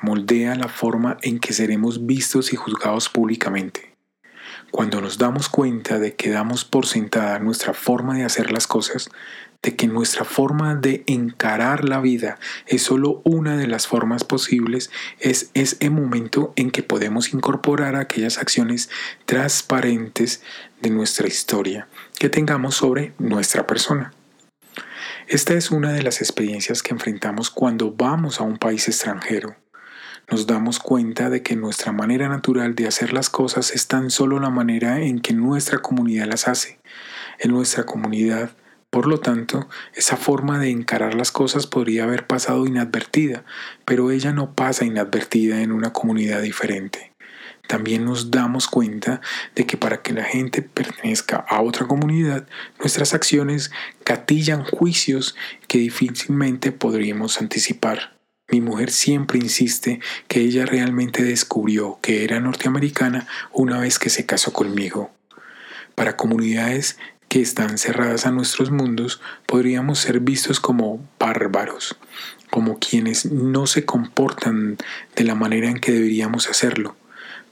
moldea 0.01 0.55
la 0.55 0.67
forma 0.67 1.17
en 1.21 1.39
que 1.39 1.53
seremos 1.53 2.05
vistos 2.05 2.53
y 2.53 2.55
juzgados 2.55 3.09
públicamente. 3.09 3.95
Cuando 4.71 4.99
nos 5.01 5.17
damos 5.17 5.47
cuenta 5.49 5.99
de 5.99 6.15
que 6.15 6.29
damos 6.29 6.65
por 6.65 6.85
sentada 6.85 7.39
nuestra 7.39 7.73
forma 7.73 8.15
de 8.15 8.25
hacer 8.25 8.51
las 8.51 8.67
cosas, 8.67 9.09
de 9.61 9.75
que 9.75 9.87
nuestra 9.87 10.25
forma 10.25 10.75
de 10.75 11.03
encarar 11.07 11.87
la 11.87 11.99
vida 11.99 12.37
es 12.67 12.83
solo 12.83 13.21
una 13.23 13.57
de 13.57 13.67
las 13.67 13.87
formas 13.87 14.23
posibles, 14.23 14.91
es 15.19 15.49
ese 15.53 15.89
momento 15.89 16.53
en 16.55 16.71
que 16.71 16.83
podemos 16.83 17.33
incorporar 17.33 17.95
aquellas 17.95 18.37
acciones 18.37 18.89
transparentes 19.25 20.43
de 20.81 20.89
nuestra 20.89 21.27
historia 21.27 21.87
que 22.19 22.29
tengamos 22.29 22.75
sobre 22.75 23.13
nuestra 23.17 23.65
persona. 23.65 24.13
Esta 25.27 25.55
es 25.55 25.71
una 25.71 25.93
de 25.93 26.03
las 26.03 26.21
experiencias 26.21 26.83
que 26.83 26.93
enfrentamos 26.93 27.49
cuando 27.49 27.91
vamos 27.91 28.39
a 28.39 28.43
un 28.43 28.57
país 28.57 28.87
extranjero 28.87 29.55
nos 30.29 30.47
damos 30.47 30.79
cuenta 30.79 31.29
de 31.29 31.43
que 31.43 31.55
nuestra 31.55 31.91
manera 31.91 32.27
natural 32.27 32.75
de 32.75 32.87
hacer 32.87 33.13
las 33.13 33.29
cosas 33.29 33.71
es 33.71 33.87
tan 33.87 34.09
solo 34.09 34.39
la 34.39 34.49
manera 34.49 35.01
en 35.01 35.19
que 35.19 35.33
nuestra 35.33 35.79
comunidad 35.79 36.27
las 36.27 36.47
hace. 36.47 36.79
En 37.39 37.51
nuestra 37.51 37.85
comunidad, 37.85 38.51
por 38.89 39.07
lo 39.07 39.19
tanto, 39.19 39.67
esa 39.93 40.17
forma 40.17 40.57
de 40.57 40.69
encarar 40.69 41.15
las 41.15 41.31
cosas 41.31 41.67
podría 41.67 42.05
haber 42.05 42.25
pasado 42.25 42.65
inadvertida, 42.65 43.43
pero 43.83 44.09
ella 44.09 44.31
no 44.31 44.53
pasa 44.53 44.85
inadvertida 44.85 45.61
en 45.61 45.71
una 45.71 45.93
comunidad 45.93 46.41
diferente. 46.41 47.11
También 47.67 48.05
nos 48.05 48.31
damos 48.31 48.67
cuenta 48.67 49.21
de 49.55 49.65
que 49.65 49.77
para 49.77 50.01
que 50.01 50.13
la 50.13 50.23
gente 50.23 50.61
pertenezca 50.61 51.37
a 51.37 51.61
otra 51.61 51.87
comunidad, 51.87 52.47
nuestras 52.79 53.13
acciones 53.13 53.71
gatillan 54.05 54.63
juicios 54.63 55.35
que 55.67 55.79
difícilmente 55.79 56.71
podríamos 56.71 57.41
anticipar. 57.41 58.14
Mi 58.51 58.61
mujer 58.61 58.91
siempre 58.91 59.39
insiste 59.39 59.99
que 60.27 60.41
ella 60.41 60.65
realmente 60.65 61.23
descubrió 61.23 61.97
que 62.01 62.23
era 62.23 62.39
norteamericana 62.39 63.27
una 63.51 63.79
vez 63.79 63.97
que 63.97 64.09
se 64.09 64.25
casó 64.25 64.53
conmigo. 64.53 65.11
Para 65.95 66.15
comunidades 66.15 66.97
que 67.27 67.41
están 67.41 67.77
cerradas 67.77 68.25
a 68.25 68.31
nuestros 68.31 68.69
mundos, 68.69 69.19
podríamos 69.47 69.99
ser 69.99 70.19
vistos 70.19 70.59
como 70.59 71.05
bárbaros, 71.19 71.97
como 72.51 72.77
quienes 72.77 73.25
no 73.25 73.65
se 73.65 73.83
comportan 73.83 74.77
de 75.15 75.23
la 75.23 75.35
manera 75.35 75.69
en 75.69 75.79
que 75.79 75.91
deberíamos 75.91 76.47
hacerlo. 76.47 76.95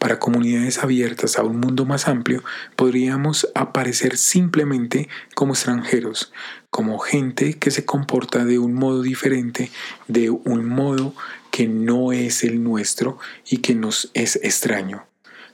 Para 0.04 0.20
comunidades 0.20 0.80
abiertas 0.80 1.40
a 1.40 1.44
un 1.44 1.62
mundo 1.62 1.86
más 1.86 2.10
amplio, 2.10 2.44
podríamos 2.76 3.48
aparecer 3.56 4.18
simplemente 4.18 5.08
como 5.34 5.54
extranjeros, 5.54 6.34
como 6.70 7.00
gente 7.00 7.54
que 7.54 7.72
se 7.72 7.86
comporta 7.86 8.44
de 8.44 8.60
un 8.60 8.74
modo 8.74 9.02
diferente, 9.02 9.72
de 10.10 10.30
un 10.30 10.66
modo 10.66 11.16
que 11.52 11.70
no 11.70 12.12
es 12.12 12.44
el 12.44 12.62
nuestro 12.66 13.18
y 13.48 13.60
que 13.60 13.76
nos 13.76 14.12
es 14.14 14.36
extraño. 14.44 15.06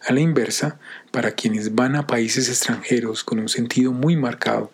A 0.08 0.13
la 0.13 0.22
inversa, 0.22 0.79
para 1.12 1.34
quienes 1.34 1.75
van 1.75 1.96
a 1.96 2.08
países 2.08 2.50
extranjeros 2.50 3.24
con 3.24 3.38
un 3.38 3.50
sentido 3.50 3.91
muy 3.91 4.15
marcado 4.15 4.72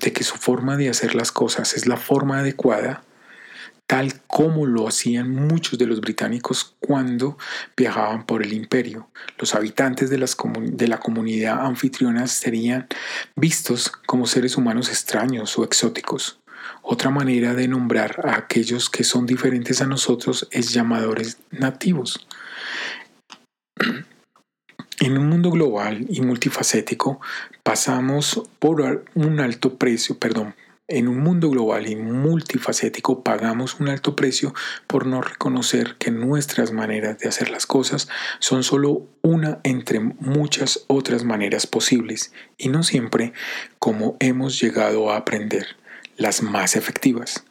de 0.00 0.12
que 0.12 0.22
su 0.22 0.36
forma 0.36 0.76
de 0.76 0.90
hacer 0.90 1.16
las 1.16 1.32
cosas 1.32 1.74
es 1.74 1.88
la 1.88 1.96
forma 1.96 2.38
adecuada, 2.38 3.02
tal 3.88 4.20
como 4.26 4.66
lo 4.66 4.86
hacían 4.86 5.30
muchos 5.30 5.78
de 5.78 5.86
los 5.86 6.02
británicos 6.02 6.76
cuando 6.78 7.38
viajaban 7.74 8.26
por 8.26 8.42
el 8.42 8.52
imperio. 8.52 9.10
Los 9.38 9.54
habitantes 9.54 10.10
de, 10.10 10.18
de, 10.18 10.88
la 10.88 11.00
comunidad 11.00 11.64
anfitriona 11.64 12.26
serían 12.26 12.86
vistos 13.34 13.90
como 14.04 14.26
seres 14.26 14.58
humanos 14.58 14.90
extraños 14.90 15.58
o 15.58 15.64
exóticos. 15.64 16.38
Otra 16.82 17.08
manera 17.08 17.54
de 17.54 17.66
nombrar 17.66 18.20
a 18.24 18.36
aquellos 18.36 18.90
que 18.90 19.04
son 19.04 19.24
diferentes 19.24 19.80
a 19.80 19.86
nosotros 19.86 20.46
es 20.50 20.74
llamadores 20.74 21.38
nativos. 21.50 22.28
En 25.00 25.16
un 25.16 25.28
mundo 25.28 25.52
global 25.52 26.06
y 26.08 26.22
multifacético 26.22 27.20
pasamos 27.62 28.42
por 28.58 29.04
un 29.14 29.38
alto 29.38 29.78
precio, 29.78 30.18
perdón, 30.18 30.56
en 30.88 31.06
un 31.06 31.18
mundo 31.20 31.50
global 31.50 31.86
y 31.86 31.96
multifacético 31.96 33.22
pagamos 33.22 33.78
un 33.78 33.90
alto 33.90 34.16
precio 34.16 34.54
por 34.86 35.06
no 35.06 35.20
reconocer 35.20 35.96
que 35.98 36.10
nuestras 36.10 36.72
maneras 36.72 37.18
de 37.18 37.28
hacer 37.28 37.50
las 37.50 37.66
cosas 37.66 38.08
son 38.38 38.64
solo 38.64 39.06
una 39.22 39.60
entre 39.64 40.00
muchas 40.00 40.84
otras 40.86 41.24
maneras 41.24 41.66
posibles 41.66 42.32
y 42.56 42.70
no 42.70 42.82
siempre 42.82 43.34
como 43.78 44.16
hemos 44.18 44.58
llegado 44.60 45.12
a 45.12 45.18
aprender, 45.18 45.76
las 46.16 46.42
más 46.42 46.74
efectivas. 46.74 47.44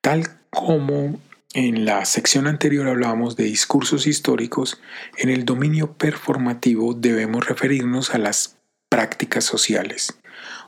Tal 0.00 0.26
como 0.48 1.20
en 1.52 1.84
la 1.84 2.06
sección 2.06 2.46
anterior 2.46 2.88
hablábamos 2.88 3.36
de 3.36 3.44
discursos 3.44 4.06
históricos, 4.06 4.80
en 5.18 5.28
el 5.28 5.44
dominio 5.44 5.92
performativo 5.92 6.94
debemos 6.94 7.46
referirnos 7.46 8.14
a 8.14 8.18
las 8.18 8.56
prácticas 8.88 9.44
sociales 9.44 10.18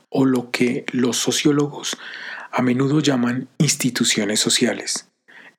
o 0.09 0.25
lo 0.25 0.51
que 0.51 0.85
los 0.91 1.17
sociólogos 1.17 1.97
a 2.51 2.61
menudo 2.61 2.99
llaman 2.99 3.47
instituciones 3.57 4.39
sociales. 4.39 5.07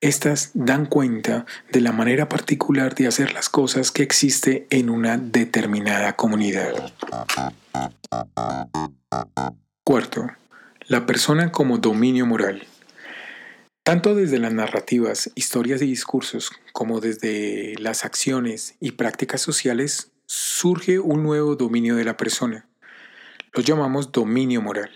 Estas 0.00 0.50
dan 0.54 0.87
cuenta 0.87 1.45
de 1.71 1.80
la 1.80 1.92
manera 1.92 2.28
particular 2.28 2.95
de 2.95 3.07
hacer 3.07 3.35
las 3.35 3.49
cosas 3.50 3.90
que 3.90 4.02
existe 4.02 4.66
en 4.71 4.88
una 4.88 5.19
determinada 5.19 6.16
comunidad. 6.16 6.92
Cuarto, 9.85 10.26
la 10.87 11.04
persona 11.04 11.52
como 11.52 11.78
dominio 11.78 12.25
moral. 12.25 12.66
Tanto 13.83 14.14
desde 14.14 14.38
las 14.38 14.54
narrativas, 14.54 15.30
historias 15.35 15.83
y 15.83 15.87
discursos, 15.87 16.50
como 16.73 17.00
desde 17.00 17.75
las 17.78 18.04
acciones 18.04 18.76
y 18.80 18.92
prácticas 18.92 19.42
sociales, 19.42 20.12
surge 20.26 20.99
un 20.99 21.23
nuevo 21.23 21.57
dominio 21.57 21.97
de 21.97 22.04
la 22.04 22.16
persona, 22.16 22.70
lo 23.52 23.62
llamamos 23.62 24.12
dominio 24.12 24.62
moral. 24.62 24.90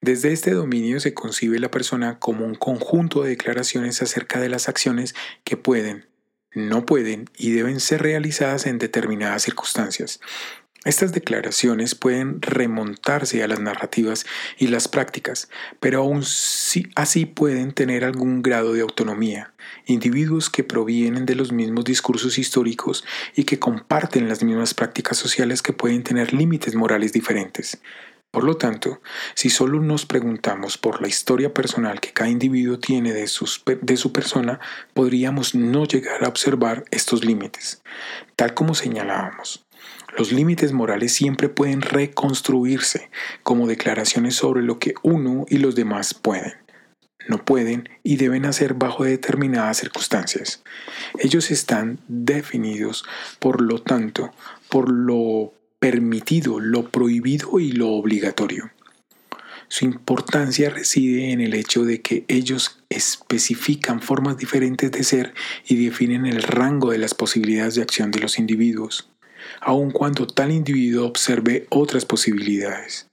Desde 0.00 0.32
este 0.32 0.52
dominio 0.52 1.00
se 1.00 1.14
concibe 1.14 1.58
la 1.58 1.70
persona 1.70 2.18
como 2.18 2.44
un 2.44 2.54
conjunto 2.54 3.22
de 3.22 3.30
declaraciones 3.30 4.02
acerca 4.02 4.40
de 4.40 4.48
las 4.48 4.68
acciones 4.68 5.14
que 5.42 5.56
pueden, 5.56 6.06
no 6.52 6.86
pueden 6.86 7.26
y 7.36 7.52
deben 7.52 7.80
ser 7.80 8.02
realizadas 8.02 8.66
en 8.66 8.78
determinadas 8.78 9.42
circunstancias, 9.42 10.20
estas 10.86 11.12
declaraciones 11.12 11.96
pueden 11.96 12.40
remontarse 12.40 13.42
a 13.42 13.48
las 13.48 13.58
narrativas 13.58 14.24
y 14.56 14.68
las 14.68 14.86
prácticas, 14.86 15.48
pero 15.80 16.00
aún 16.00 16.22
así 16.94 17.26
pueden 17.26 17.72
tener 17.72 18.04
algún 18.04 18.40
grado 18.40 18.72
de 18.72 18.82
autonomía. 18.82 19.52
Individuos 19.86 20.48
que 20.48 20.62
provienen 20.62 21.26
de 21.26 21.34
los 21.34 21.50
mismos 21.50 21.84
discursos 21.84 22.38
históricos 22.38 23.04
y 23.34 23.44
que 23.44 23.58
comparten 23.58 24.28
las 24.28 24.44
mismas 24.44 24.74
prácticas 24.74 25.18
sociales 25.18 25.60
que 25.60 25.72
pueden 25.72 26.04
tener 26.04 26.32
límites 26.32 26.76
morales 26.76 27.12
diferentes. 27.12 27.80
Por 28.30 28.44
lo 28.44 28.56
tanto, 28.56 29.00
si 29.34 29.48
solo 29.48 29.80
nos 29.80 30.04
preguntamos 30.04 30.76
por 30.76 31.00
la 31.00 31.08
historia 31.08 31.54
personal 31.54 32.00
que 32.00 32.12
cada 32.12 32.28
individuo 32.28 32.78
tiene 32.78 33.12
de, 33.12 33.22
de, 33.22 33.96
su 33.96 34.12
persona, 34.12 34.60
podríamos 34.92 35.54
no 35.54 35.86
llegar 35.86 36.22
a 36.22 36.28
observar 36.28 36.84
estos 36.90 37.24
límites. 37.24 37.82
Tal 38.36 38.52
como 38.52 38.74
señalábamos, 38.74 39.65
los 40.16 40.32
límites 40.32 40.72
morales 40.72 41.12
siempre 41.12 41.48
pueden 41.48 41.82
reconstruirse 41.82 43.10
como 43.42 43.66
declaraciones 43.66 44.34
sobre 44.34 44.62
lo 44.62 44.78
que 44.78 44.94
uno 45.02 45.46
y 45.48 45.58
los 45.58 45.74
demás 45.74 46.14
pueden 46.14 46.66
no 47.28 47.44
pueden 47.44 47.88
y 48.02 48.16
deben 48.16 48.44
hacer 48.44 48.74
bajo 48.74 49.04
determinadas 49.04 49.78
circunstancias. 49.78 50.62
Ellos 51.18 51.50
están 51.50 51.98
definidos, 52.08 53.04
por 53.38 53.60
lo 53.60 53.80
tanto, 53.80 54.32
por 54.68 54.90
lo 54.90 55.52
permitido, 55.78 56.60
lo 56.60 56.90
prohibido 56.90 57.58
y 57.60 57.72
lo 57.72 57.90
obligatorio. 57.90 58.70
Su 59.68 59.84
importancia 59.84 60.70
reside 60.70 61.32
en 61.32 61.40
el 61.40 61.52
hecho 61.54 61.84
de 61.84 62.00
que 62.00 62.24
ellos 62.28 62.78
especifican 62.88 64.00
formas 64.00 64.38
diferentes 64.38 64.92
de 64.92 65.02
ser 65.02 65.34
y 65.66 65.84
definen 65.84 66.24
el 66.24 66.44
rango 66.44 66.92
de 66.92 66.98
las 66.98 67.14
posibilidades 67.14 67.74
de 67.74 67.82
acción 67.82 68.12
de 68.12 68.20
los 68.20 68.38
individuos, 68.38 69.10
aun 69.60 69.90
cuando 69.90 70.26
tal 70.26 70.50
individuo 70.50 71.06
observe 71.06 71.66
otras 71.70 72.04
posibilidades. 72.04 73.08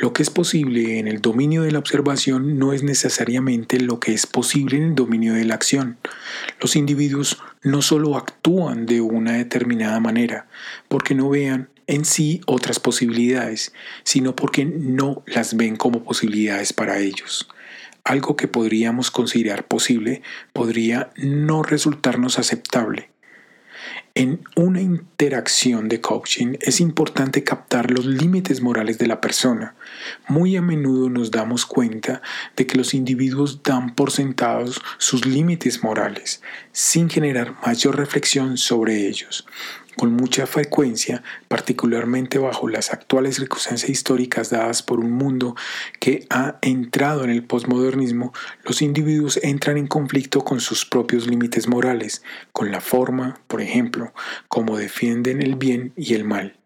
Lo 0.00 0.12
que 0.12 0.22
es 0.22 0.30
posible 0.30 0.98
en 0.98 1.08
el 1.08 1.20
dominio 1.20 1.62
de 1.62 1.72
la 1.72 1.78
observación 1.78 2.58
no 2.58 2.72
es 2.72 2.82
necesariamente 2.82 3.78
lo 3.80 4.00
que 4.00 4.12
es 4.12 4.26
posible 4.26 4.76
en 4.76 4.84
el 4.84 4.94
dominio 4.94 5.34
de 5.34 5.44
la 5.44 5.54
acción. 5.54 5.98
Los 6.60 6.76
individuos 6.76 7.38
no 7.62 7.82
solo 7.82 8.16
actúan 8.16 8.86
de 8.86 9.00
una 9.00 9.32
determinada 9.32 10.00
manera 10.00 10.48
porque 10.88 11.14
no 11.14 11.28
vean 11.28 11.68
en 11.86 12.04
sí 12.04 12.40
otras 12.46 12.80
posibilidades, 12.80 13.72
sino 14.04 14.34
porque 14.34 14.64
no 14.64 15.22
las 15.26 15.56
ven 15.56 15.76
como 15.76 16.02
posibilidades 16.02 16.72
para 16.72 16.98
ellos. 16.98 17.48
Algo 18.04 18.34
que 18.34 18.48
podríamos 18.48 19.10
considerar 19.10 19.66
posible 19.66 20.22
podría 20.52 21.10
no 21.16 21.62
resultarnos 21.62 22.38
aceptable 22.38 23.11
en 24.14 24.44
una 24.56 24.80
interacción 24.80 25.88
de 25.88 26.00
coaching 26.00 26.56
es 26.60 26.80
importante 26.80 27.44
captar 27.44 27.90
los 27.90 28.04
límites 28.04 28.60
morales 28.60 28.98
de 28.98 29.06
la 29.06 29.20
persona. 29.20 29.74
Muy 30.28 30.56
a 30.56 30.62
menudo 30.62 31.08
nos 31.08 31.30
damos 31.30 31.64
cuenta 31.64 32.20
de 32.56 32.66
que 32.66 32.76
los 32.76 32.92
individuos 32.92 33.62
dan 33.62 33.94
por 33.94 34.10
sentados 34.10 34.82
sus 34.98 35.24
límites 35.24 35.82
morales, 35.82 36.42
sin 36.72 37.08
generar 37.08 37.56
mayor 37.64 37.96
reflexión 37.96 38.58
sobre 38.58 39.06
ellos. 39.08 39.46
Con 39.96 40.14
mucha 40.14 40.46
frecuencia, 40.46 41.22
particularmente 41.48 42.38
bajo 42.38 42.66
las 42.66 42.92
actuales 42.92 43.36
circunstancias 43.36 43.90
históricas 43.90 44.48
dadas 44.48 44.82
por 44.82 44.98
un 45.00 45.12
mundo 45.12 45.54
que 46.00 46.26
ha 46.30 46.58
entrado 46.62 47.24
en 47.24 47.30
el 47.30 47.44
posmodernismo, 47.44 48.32
los 48.64 48.80
individuos 48.80 49.38
entran 49.42 49.76
en 49.76 49.86
conflicto 49.86 50.44
con 50.44 50.60
sus 50.60 50.86
propios 50.86 51.26
límites 51.26 51.68
morales, 51.68 52.22
con 52.52 52.70
la 52.72 52.80
forma, 52.80 53.40
por 53.46 53.60
ejemplo, 53.60 54.14
como 54.48 54.78
defienden 54.78 55.42
el 55.42 55.56
bien 55.56 55.92
y 55.94 56.14
el 56.14 56.24
mal. 56.24 56.56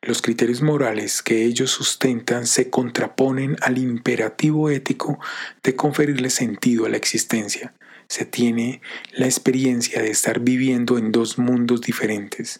Los 0.00 0.22
criterios 0.22 0.62
morales 0.62 1.22
que 1.22 1.44
ellos 1.44 1.70
sustentan 1.70 2.46
se 2.46 2.70
contraponen 2.70 3.56
al 3.60 3.76
imperativo 3.76 4.70
ético 4.70 5.18
de 5.62 5.76
conferirle 5.76 6.30
sentido 6.30 6.86
a 6.86 6.88
la 6.88 6.96
existencia 6.96 7.74
se 8.10 8.24
tiene 8.24 8.82
la 9.12 9.26
experiencia 9.26 10.02
de 10.02 10.10
estar 10.10 10.40
viviendo 10.40 10.98
en 10.98 11.12
dos 11.12 11.38
mundos 11.38 11.80
diferentes, 11.80 12.58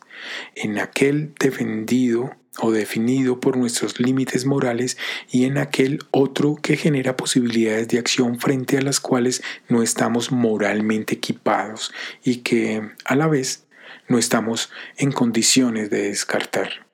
en 0.54 0.78
aquel 0.78 1.34
defendido 1.40 2.36
o 2.60 2.70
definido 2.70 3.40
por 3.40 3.56
nuestros 3.56 3.98
límites 3.98 4.46
morales 4.46 4.96
y 5.28 5.46
en 5.46 5.58
aquel 5.58 5.98
otro 6.12 6.54
que 6.62 6.76
genera 6.76 7.16
posibilidades 7.16 7.88
de 7.88 7.98
acción 7.98 8.38
frente 8.38 8.78
a 8.78 8.82
las 8.82 9.00
cuales 9.00 9.42
no 9.68 9.82
estamos 9.82 10.30
moralmente 10.30 11.16
equipados 11.16 11.92
y 12.22 12.38
que 12.38 12.88
a 13.04 13.16
la 13.16 13.26
vez 13.26 13.66
no 14.06 14.18
estamos 14.18 14.70
en 14.98 15.10
condiciones 15.10 15.90
de 15.90 16.10
descartar. 16.10 16.86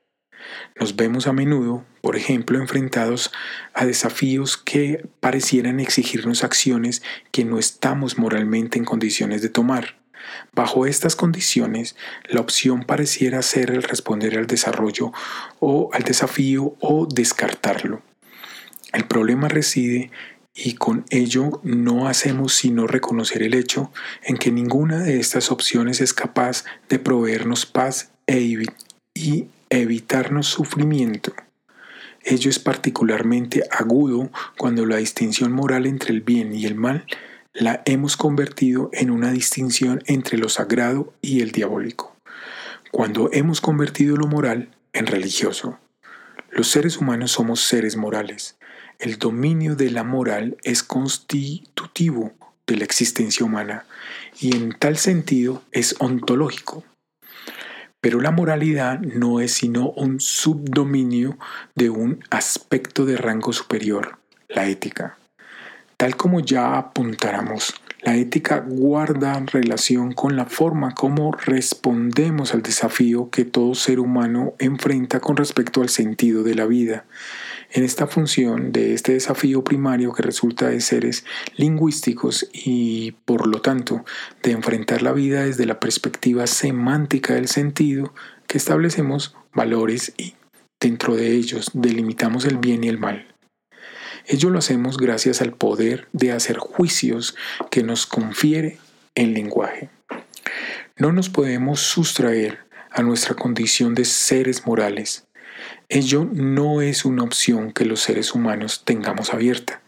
Nos 0.80 0.96
vemos 0.96 1.26
a 1.26 1.34
menudo, 1.34 1.84
por 2.06 2.14
ejemplo, 2.14 2.60
enfrentados 2.60 3.32
a 3.74 3.84
desafíos 3.84 4.56
que 4.56 5.08
parecieran 5.18 5.80
exigirnos 5.80 6.44
acciones 6.44 7.02
que 7.32 7.44
no 7.44 7.58
estamos 7.58 8.16
moralmente 8.16 8.78
en 8.78 8.84
condiciones 8.84 9.42
de 9.42 9.48
tomar. 9.48 9.96
Bajo 10.52 10.86
estas 10.86 11.16
condiciones, 11.16 11.96
la 12.28 12.40
opción 12.40 12.84
pareciera 12.84 13.42
ser 13.42 13.72
el 13.72 13.82
responder 13.82 14.38
al 14.38 14.46
desarrollo 14.46 15.10
o 15.58 15.90
al 15.92 16.04
desafío 16.04 16.76
o 16.78 17.08
descartarlo. 17.12 18.02
El 18.92 19.06
problema 19.06 19.48
reside 19.48 20.12
y 20.54 20.74
con 20.74 21.06
ello 21.10 21.60
no 21.64 22.06
hacemos 22.06 22.54
sino 22.54 22.86
reconocer 22.86 23.42
el 23.42 23.54
hecho 23.54 23.90
en 24.22 24.36
que 24.36 24.52
ninguna 24.52 25.00
de 25.00 25.18
estas 25.18 25.50
opciones 25.50 26.00
es 26.00 26.14
capaz 26.14 26.64
de 26.88 27.00
proveernos 27.00 27.66
paz 27.66 28.12
e 28.28 28.64
y 29.12 29.48
evitarnos 29.70 30.46
sufrimiento. 30.46 31.32
Ello 32.28 32.50
es 32.50 32.58
particularmente 32.58 33.62
agudo 33.70 34.30
cuando 34.58 34.84
la 34.84 34.96
distinción 34.96 35.52
moral 35.52 35.86
entre 35.86 36.12
el 36.12 36.22
bien 36.22 36.52
y 36.52 36.66
el 36.66 36.74
mal 36.74 37.06
la 37.54 37.82
hemos 37.86 38.16
convertido 38.16 38.90
en 38.92 39.12
una 39.12 39.30
distinción 39.30 40.02
entre 40.06 40.36
lo 40.36 40.48
sagrado 40.48 41.14
y 41.22 41.40
el 41.40 41.52
diabólico. 41.52 42.16
Cuando 42.90 43.30
hemos 43.32 43.60
convertido 43.60 44.16
lo 44.16 44.26
moral 44.26 44.70
en 44.92 45.06
religioso. 45.06 45.78
Los 46.50 46.68
seres 46.68 46.96
humanos 46.96 47.30
somos 47.30 47.60
seres 47.60 47.96
morales. 47.96 48.56
El 48.98 49.18
dominio 49.20 49.76
de 49.76 49.92
la 49.92 50.02
moral 50.02 50.56
es 50.64 50.82
constitutivo 50.82 52.32
de 52.66 52.76
la 52.76 52.84
existencia 52.84 53.46
humana 53.46 53.86
y 54.40 54.56
en 54.56 54.72
tal 54.76 54.96
sentido 54.96 55.62
es 55.70 55.94
ontológico. 56.00 56.82
Pero 58.06 58.20
la 58.20 58.30
moralidad 58.30 59.00
no 59.00 59.40
es 59.40 59.54
sino 59.54 59.90
un 59.90 60.20
subdominio 60.20 61.36
de 61.74 61.90
un 61.90 62.22
aspecto 62.30 63.04
de 63.04 63.16
rango 63.16 63.52
superior, 63.52 64.18
la 64.48 64.68
ética. 64.68 65.18
Tal 65.96 66.14
como 66.14 66.38
ya 66.38 66.78
apuntáramos, 66.78 67.74
la 68.02 68.14
ética 68.14 68.64
guarda 68.64 69.42
relación 69.52 70.12
con 70.12 70.36
la 70.36 70.46
forma 70.46 70.94
como 70.94 71.32
respondemos 71.32 72.54
al 72.54 72.62
desafío 72.62 73.28
que 73.30 73.44
todo 73.44 73.74
ser 73.74 73.98
humano 73.98 74.54
enfrenta 74.60 75.18
con 75.18 75.36
respecto 75.36 75.82
al 75.82 75.88
sentido 75.88 76.44
de 76.44 76.54
la 76.54 76.66
vida 76.66 77.06
en 77.70 77.84
esta 77.84 78.06
función 78.06 78.72
de 78.72 78.94
este 78.94 79.12
desafío 79.12 79.64
primario 79.64 80.12
que 80.12 80.22
resulta 80.22 80.68
de 80.68 80.80
seres 80.80 81.24
lingüísticos 81.56 82.48
y 82.52 83.12
por 83.24 83.46
lo 83.46 83.60
tanto 83.60 84.04
de 84.42 84.52
enfrentar 84.52 85.02
la 85.02 85.12
vida 85.12 85.44
desde 85.44 85.66
la 85.66 85.80
perspectiva 85.80 86.46
semántica 86.46 87.34
del 87.34 87.48
sentido 87.48 88.14
que 88.46 88.58
establecemos 88.58 89.34
valores 89.52 90.12
y 90.16 90.34
dentro 90.80 91.16
de 91.16 91.32
ellos 91.32 91.70
delimitamos 91.72 92.44
el 92.44 92.58
bien 92.58 92.84
y 92.84 92.88
el 92.88 92.98
mal. 92.98 93.26
Ello 94.26 94.50
lo 94.50 94.58
hacemos 94.58 94.96
gracias 94.96 95.40
al 95.40 95.52
poder 95.52 96.08
de 96.12 96.32
hacer 96.32 96.58
juicios 96.58 97.36
que 97.70 97.82
nos 97.82 98.06
confiere 98.06 98.78
el 99.14 99.34
lenguaje. 99.34 99.88
No 100.96 101.12
nos 101.12 101.28
podemos 101.28 101.80
sustraer 101.80 102.58
a 102.90 103.02
nuestra 103.02 103.34
condición 103.34 103.94
de 103.94 104.04
seres 104.04 104.66
morales 104.66 105.25
Ello 105.88 106.28
no 106.32 106.80
es 106.80 107.04
una 107.04 107.22
opción 107.22 107.72
que 107.72 107.84
los 107.84 108.00
seres 108.00 108.34
humanos 108.34 108.82
tengamos 108.84 109.32
abierta. 109.32 109.82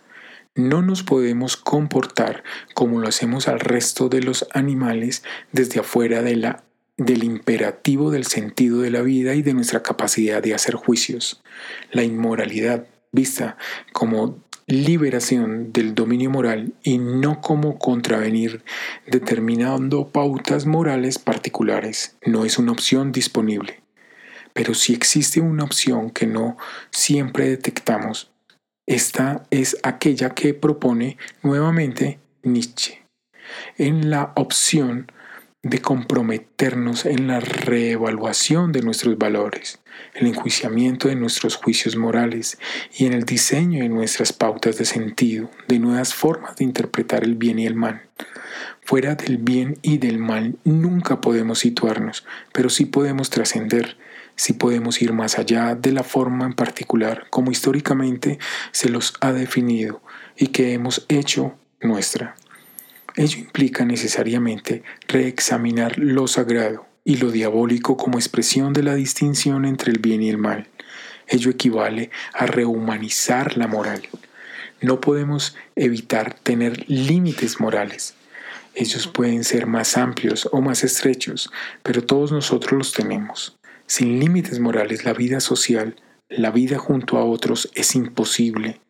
No 0.54 0.82
nos 0.82 1.02
podemos 1.02 1.56
comportar 1.56 2.42
como 2.74 3.00
lo 3.00 3.08
hacemos 3.08 3.48
al 3.48 3.60
resto 3.60 4.08
de 4.08 4.22
los 4.22 4.46
animales 4.54 5.22
desde 5.52 5.80
afuera 5.80 6.22
de 6.22 6.36
la, 6.36 6.64
del 6.96 7.22
imperativo 7.22 8.10
del 8.10 8.26
sentido 8.26 8.80
de 8.80 8.90
la 8.90 9.02
vida 9.02 9.34
y 9.34 9.42
de 9.42 9.54
nuestra 9.54 9.82
capacidad 9.82 10.42
de 10.42 10.54
hacer 10.54 10.74
juicios. 10.74 11.42
La 11.92 12.02
inmoralidad, 12.02 12.86
vista 13.12 13.56
como 13.92 14.42
liberación 14.68 15.72
del 15.72 15.94
dominio 15.94 16.28
moral 16.28 16.74
y 16.82 16.98
no 16.98 17.40
como 17.40 17.78
contravenir 17.78 18.62
determinando 19.06 20.08
pautas 20.08 20.66
morales 20.66 21.18
particulares, 21.18 22.16
no 22.24 22.44
es 22.44 22.58
una 22.58 22.72
opción 22.72 23.10
disponible. 23.10 23.80
Pero 24.58 24.74
si 24.74 24.92
existe 24.92 25.40
una 25.40 25.62
opción 25.62 26.10
que 26.10 26.26
no 26.26 26.56
siempre 26.90 27.48
detectamos, 27.48 28.32
esta 28.88 29.46
es 29.52 29.76
aquella 29.84 30.30
que 30.30 30.52
propone 30.52 31.16
nuevamente 31.44 32.18
Nietzsche, 32.42 33.04
en 33.76 34.10
la 34.10 34.32
opción 34.34 35.12
de 35.62 35.80
comprometernos 35.80 37.06
en 37.06 37.28
la 37.28 37.38
reevaluación 37.38 38.72
de 38.72 38.82
nuestros 38.82 39.16
valores, 39.16 39.78
el 40.14 40.26
enjuiciamiento 40.26 41.06
de 41.06 41.14
nuestros 41.14 41.54
juicios 41.54 41.94
morales 41.94 42.58
y 42.96 43.06
en 43.06 43.12
el 43.12 43.22
diseño 43.22 43.84
de 43.84 43.88
nuestras 43.88 44.32
pautas 44.32 44.76
de 44.76 44.86
sentido, 44.86 45.52
de 45.68 45.78
nuevas 45.78 46.14
formas 46.14 46.56
de 46.56 46.64
interpretar 46.64 47.22
el 47.22 47.36
bien 47.36 47.60
y 47.60 47.66
el 47.66 47.76
mal. 47.76 48.02
Fuera 48.82 49.14
del 49.14 49.36
bien 49.38 49.78
y 49.82 49.98
del 49.98 50.18
mal 50.18 50.56
nunca 50.64 51.20
podemos 51.20 51.60
situarnos, 51.60 52.26
pero 52.52 52.70
sí 52.70 52.86
podemos 52.86 53.30
trascender 53.30 53.96
si 54.38 54.52
podemos 54.52 55.02
ir 55.02 55.12
más 55.12 55.36
allá 55.36 55.74
de 55.74 55.90
la 55.90 56.04
forma 56.04 56.46
en 56.46 56.52
particular 56.52 57.26
como 57.28 57.50
históricamente 57.50 58.38
se 58.70 58.88
los 58.88 59.14
ha 59.20 59.32
definido 59.32 60.00
y 60.36 60.46
que 60.46 60.72
hemos 60.72 61.04
hecho 61.08 61.56
nuestra. 61.80 62.36
Ello 63.16 63.38
implica 63.40 63.84
necesariamente 63.84 64.84
reexaminar 65.08 65.98
lo 65.98 66.28
sagrado 66.28 66.86
y 67.04 67.16
lo 67.16 67.32
diabólico 67.32 67.96
como 67.96 68.16
expresión 68.16 68.72
de 68.72 68.84
la 68.84 68.94
distinción 68.94 69.64
entre 69.64 69.90
el 69.90 69.98
bien 69.98 70.22
y 70.22 70.30
el 70.30 70.38
mal. 70.38 70.68
Ello 71.26 71.50
equivale 71.50 72.10
a 72.32 72.46
rehumanizar 72.46 73.56
la 73.56 73.66
moral. 73.66 74.02
No 74.80 75.00
podemos 75.00 75.56
evitar 75.74 76.34
tener 76.34 76.88
límites 76.88 77.58
morales. 77.58 78.14
Ellos 78.76 79.08
pueden 79.08 79.42
ser 79.42 79.66
más 79.66 79.96
amplios 79.96 80.48
o 80.52 80.60
más 80.60 80.84
estrechos, 80.84 81.50
pero 81.82 82.04
todos 82.04 82.30
nosotros 82.30 82.78
los 82.78 82.92
tenemos. 82.92 83.57
Sin 83.88 84.20
límites 84.20 84.60
morales 84.60 85.06
la 85.06 85.14
vida 85.14 85.40
social, 85.40 85.96
la 86.28 86.50
vida 86.50 86.76
junto 86.76 87.16
a 87.16 87.24
otros 87.24 87.70
es 87.74 87.94
imposible. 87.94 88.82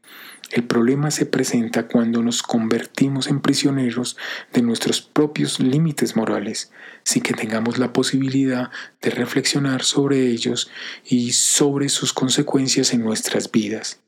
El 0.51 0.65
problema 0.65 1.13
se 1.13 1.25
presenta 1.25 1.87
cuando 1.87 2.21
nos 2.21 2.43
convertimos 2.43 3.29
en 3.29 3.41
prisioneros 3.41 4.17
de 4.53 4.61
nuestros 4.61 5.01
propios 5.01 5.61
límites 5.61 6.17
morales, 6.17 6.73
sin 7.05 7.23
que 7.23 7.33
tengamos 7.33 7.79
la 7.79 7.93
posibilidad 7.93 8.71
de 9.01 9.11
reflexionar 9.11 9.85
sobre 9.85 10.27
ellos 10.27 10.69
y 11.05 11.31
sobre 11.31 11.91
sus 11.91 12.13
consecuencias 12.13 12.93
en 12.93 13.05
nuestras 13.05 13.53
vidas, 13.53 14.01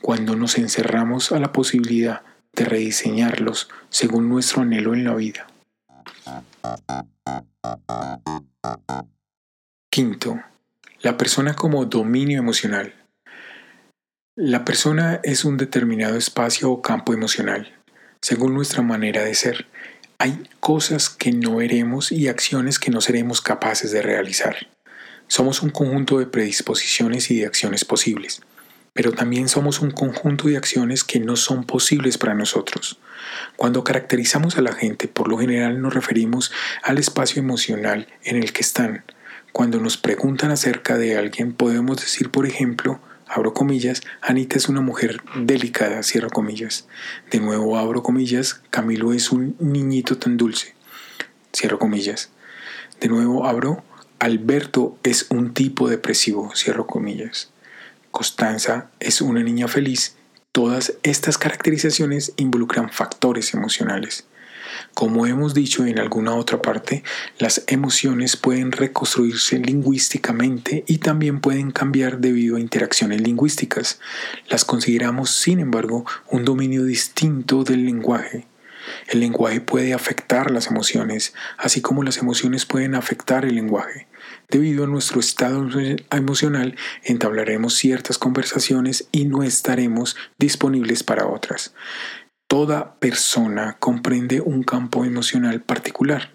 cuando 0.00 0.34
nos 0.34 0.58
encerramos 0.58 1.30
a 1.30 1.38
la 1.38 1.52
posibilidad 1.52 2.22
de 2.52 2.64
rediseñarlos 2.64 3.68
según 3.90 4.28
nuestro 4.28 4.62
anhelo 4.62 4.92
en 4.92 5.04
la 5.04 5.14
vida. 5.14 5.46
Quinto, 9.94 10.42
la 11.02 11.18
persona 11.18 11.52
como 11.52 11.84
dominio 11.84 12.38
emocional. 12.38 12.94
La 14.34 14.64
persona 14.64 15.20
es 15.22 15.44
un 15.44 15.58
determinado 15.58 16.16
espacio 16.16 16.70
o 16.70 16.80
campo 16.80 17.12
emocional, 17.12 17.78
según 18.22 18.54
nuestra 18.54 18.80
manera 18.80 19.22
de 19.22 19.34
ser. 19.34 19.66
Hay 20.16 20.48
cosas 20.60 21.10
que 21.10 21.30
no 21.30 21.58
haremos 21.58 22.10
y 22.10 22.28
acciones 22.28 22.78
que 22.78 22.90
no 22.90 23.02
seremos 23.02 23.42
capaces 23.42 23.92
de 23.92 24.00
realizar. 24.00 24.66
Somos 25.26 25.60
un 25.60 25.68
conjunto 25.68 26.20
de 26.20 26.26
predisposiciones 26.26 27.30
y 27.30 27.40
de 27.40 27.46
acciones 27.46 27.84
posibles, 27.84 28.40
pero 28.94 29.12
también 29.12 29.50
somos 29.50 29.80
un 29.82 29.90
conjunto 29.90 30.48
de 30.48 30.56
acciones 30.56 31.04
que 31.04 31.20
no 31.20 31.36
son 31.36 31.64
posibles 31.64 32.16
para 32.16 32.32
nosotros. 32.32 32.98
Cuando 33.56 33.84
caracterizamos 33.84 34.56
a 34.56 34.62
la 34.62 34.72
gente, 34.72 35.06
por 35.06 35.28
lo 35.28 35.36
general 35.36 35.82
nos 35.82 35.92
referimos 35.92 36.50
al 36.82 36.96
espacio 36.96 37.42
emocional 37.42 38.08
en 38.24 38.36
el 38.42 38.54
que 38.54 38.62
están. 38.62 39.04
Cuando 39.52 39.80
nos 39.80 39.98
preguntan 39.98 40.50
acerca 40.50 40.96
de 40.96 41.18
alguien, 41.18 41.52
podemos 41.52 41.98
decir, 41.98 42.30
por 42.30 42.46
ejemplo, 42.46 43.00
abro 43.26 43.52
comillas, 43.52 44.00
Anita 44.22 44.56
es 44.56 44.70
una 44.70 44.80
mujer 44.80 45.22
delicada, 45.36 46.02
cierro 46.02 46.30
comillas. 46.30 46.86
De 47.30 47.38
nuevo 47.38 47.76
abro 47.76 48.02
comillas, 48.02 48.62
Camilo 48.70 49.12
es 49.12 49.30
un 49.30 49.54
niñito 49.58 50.16
tan 50.16 50.38
dulce, 50.38 50.74
cierro 51.54 51.78
comillas. 51.78 52.30
De 52.98 53.08
nuevo 53.08 53.46
abro, 53.46 53.84
Alberto 54.18 54.96
es 55.02 55.26
un 55.28 55.52
tipo 55.52 55.86
depresivo, 55.88 56.52
cierro 56.54 56.86
comillas. 56.86 57.50
Constanza 58.10 58.90
es 59.00 59.20
una 59.20 59.42
niña 59.42 59.68
feliz. 59.68 60.16
Todas 60.52 60.94
estas 61.02 61.36
caracterizaciones 61.36 62.32
involucran 62.36 62.90
factores 62.90 63.52
emocionales. 63.52 64.26
Como 64.94 65.26
hemos 65.26 65.54
dicho 65.54 65.84
en 65.86 65.98
alguna 65.98 66.34
otra 66.34 66.60
parte, 66.60 67.02
las 67.38 67.64
emociones 67.66 68.36
pueden 68.36 68.72
reconstruirse 68.72 69.58
lingüísticamente 69.58 70.84
y 70.86 70.98
también 70.98 71.40
pueden 71.40 71.70
cambiar 71.70 72.18
debido 72.18 72.56
a 72.56 72.60
interacciones 72.60 73.20
lingüísticas. 73.20 74.00
Las 74.48 74.64
consideramos, 74.64 75.30
sin 75.30 75.60
embargo, 75.60 76.04
un 76.30 76.44
dominio 76.44 76.84
distinto 76.84 77.64
del 77.64 77.84
lenguaje. 77.84 78.46
El 79.08 79.20
lenguaje 79.20 79.60
puede 79.60 79.94
afectar 79.94 80.50
las 80.50 80.66
emociones, 80.66 81.34
así 81.56 81.80
como 81.80 82.02
las 82.02 82.18
emociones 82.18 82.66
pueden 82.66 82.94
afectar 82.94 83.44
el 83.44 83.54
lenguaje. 83.54 84.06
Debido 84.48 84.84
a 84.84 84.86
nuestro 84.86 85.20
estado 85.20 85.68
emocional, 86.10 86.76
entablaremos 87.04 87.74
ciertas 87.74 88.18
conversaciones 88.18 89.08
y 89.12 89.24
no 89.24 89.42
estaremos 89.42 90.16
disponibles 90.38 91.02
para 91.02 91.26
otras. 91.26 91.74
Toda 92.52 92.96
persona 92.96 93.78
comprende 93.80 94.42
un 94.42 94.62
campo 94.62 95.06
emocional 95.06 95.62
particular. 95.62 96.32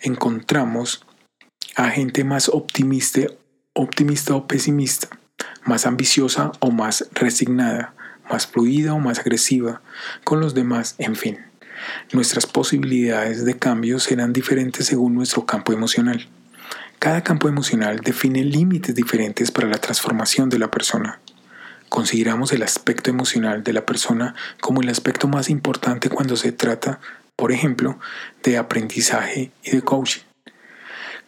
Encontramos 0.00 1.06
a 1.76 1.90
gente 1.90 2.24
más 2.24 2.48
optimista, 2.48 3.20
optimista 3.74 4.34
o 4.34 4.48
pesimista, 4.48 5.06
más 5.64 5.86
ambiciosa 5.86 6.50
o 6.58 6.72
más 6.72 7.08
resignada, 7.12 7.94
más 8.28 8.48
fluida 8.48 8.94
o 8.94 8.98
más 8.98 9.20
agresiva 9.20 9.80
con 10.24 10.40
los 10.40 10.54
demás, 10.54 10.96
en 10.98 11.14
fin. 11.14 11.38
Nuestras 12.12 12.46
posibilidades 12.46 13.44
de 13.44 13.56
cambio 13.56 14.00
serán 14.00 14.32
diferentes 14.32 14.86
según 14.86 15.14
nuestro 15.14 15.46
campo 15.46 15.72
emocional. 15.72 16.28
Cada 16.98 17.22
campo 17.22 17.48
emocional 17.48 18.00
define 18.00 18.42
límites 18.42 18.96
diferentes 18.96 19.52
para 19.52 19.68
la 19.68 19.78
transformación 19.78 20.48
de 20.48 20.58
la 20.58 20.68
persona. 20.68 21.20
Consideramos 21.90 22.52
el 22.52 22.62
aspecto 22.62 23.10
emocional 23.10 23.62
de 23.62 23.74
la 23.74 23.84
persona 23.84 24.34
como 24.62 24.80
el 24.80 24.88
aspecto 24.88 25.28
más 25.28 25.50
importante 25.50 26.08
cuando 26.08 26.36
se 26.36 26.52
trata, 26.52 27.00
por 27.36 27.52
ejemplo, 27.52 27.98
de 28.42 28.56
aprendizaje 28.56 29.50
y 29.62 29.70
de 29.72 29.82
coaching. 29.82 30.22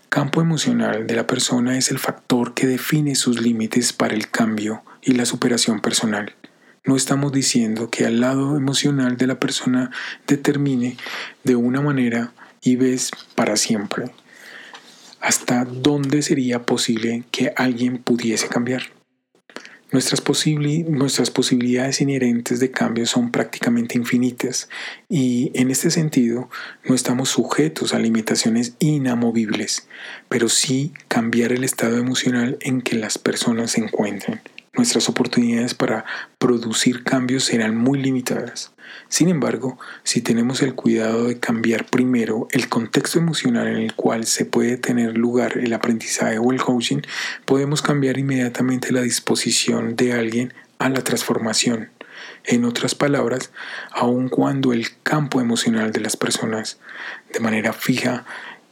Campo 0.09 0.40
emocional 0.40 1.07
de 1.07 1.16
la 1.16 1.27
persona 1.27 1.77
es 1.77 1.90
el 1.90 1.98
factor 1.98 2.55
que 2.55 2.66
define 2.66 3.14
sus 3.14 3.42
límites 3.42 3.92
para 3.92 4.14
el 4.14 4.31
cambio 4.31 4.83
y 5.03 5.12
la 5.12 5.27
superación 5.27 5.81
personal. 5.81 6.35
No 6.85 6.96
estamos 6.96 7.33
diciendo 7.33 7.90
que 7.90 8.07
al 8.07 8.20
lado 8.20 8.57
emocional 8.57 9.18
de 9.18 9.27
la 9.27 9.38
persona 9.38 9.90
determine 10.27 10.96
de 11.44 11.57
una 11.57 11.83
manera 11.83 12.33
y 12.62 12.77
ves 12.77 13.11
para 13.35 13.57
siempre 13.57 14.12
hasta 15.22 15.64
dónde 15.64 16.20
sería 16.20 16.66
posible 16.66 17.22
que 17.31 17.53
alguien 17.57 17.98
pudiese 17.98 18.48
cambiar. 18.48 19.02
Nuestras, 19.93 20.23
nuestras, 20.89 21.31
posibilidades 21.31 22.01
inherentes 22.01 22.61
de 22.61 22.71
cambio 22.71 23.07
son 23.07 23.31
prácticamente 23.31 23.99
infinitas 23.99 24.69
y 25.09 25.51
en 25.55 25.71
este 25.71 25.91
sentido 25.91 26.49
no 26.85 26.95
estamos 26.95 27.29
sujetos 27.29 27.93
a 27.93 27.99
limitaciones 27.99 28.75
inamovibles, 28.79 29.87
pero 30.31 30.49
sí 30.49 30.93
cambiar 31.09 31.53
el 31.53 31.63
estado 31.63 31.99
emocional 31.99 32.57
en 32.61 32.81
que 32.81 32.97
las 32.97 33.19
personas 33.19 33.73
se 33.73 33.83
encuentren 33.83 34.41
nuestras 34.75 35.09
oportunidades 35.09 35.75
para 35.75 36.05
producir 36.39 37.05
cambios 37.05 37.45
serán 37.45 37.77
muy 37.77 38.01
limitadas. 38.01 38.73
Sin 39.09 39.29
embargo, 39.29 39.79
si 40.03 40.23
tenemos 40.23 40.63
el 40.63 40.75
cuidado 40.75 41.27
de 41.27 41.39
cambiar 41.39 41.85
primero 41.85 42.49
el 42.53 42.69
contexto 42.69 43.19
emocional 43.19 43.69
en 43.69 43.77
el 43.77 43.95
cual 43.95 44.27
se 44.27 44.47
puede 44.47 44.79
tener 44.79 45.17
lugar 45.17 45.59
el 45.59 45.73
aprendizaje 45.75 46.39
o 46.39 46.53
el 46.53 46.61
coaching, 46.61 47.03
podemos 47.45 47.83
cambiar 47.83 48.19
inmediatamente 48.19 48.93
la 48.93 49.03
disposición 49.03 49.95
de 49.97 50.15
alguien 50.15 50.55
a 50.79 50.89
la 50.89 51.05
transformación. 51.05 51.91
En 52.45 52.65
otras 52.65 52.95
palabras, 52.95 53.53
aun 53.91 54.29
cuando 54.29 54.73
el 54.73 54.87
campo 55.03 55.41
emocional 55.41 55.93
de 55.93 56.01
las 56.01 56.17
personas 56.17 56.81
de 57.33 57.41
manera 57.41 57.73
fija 57.73 58.25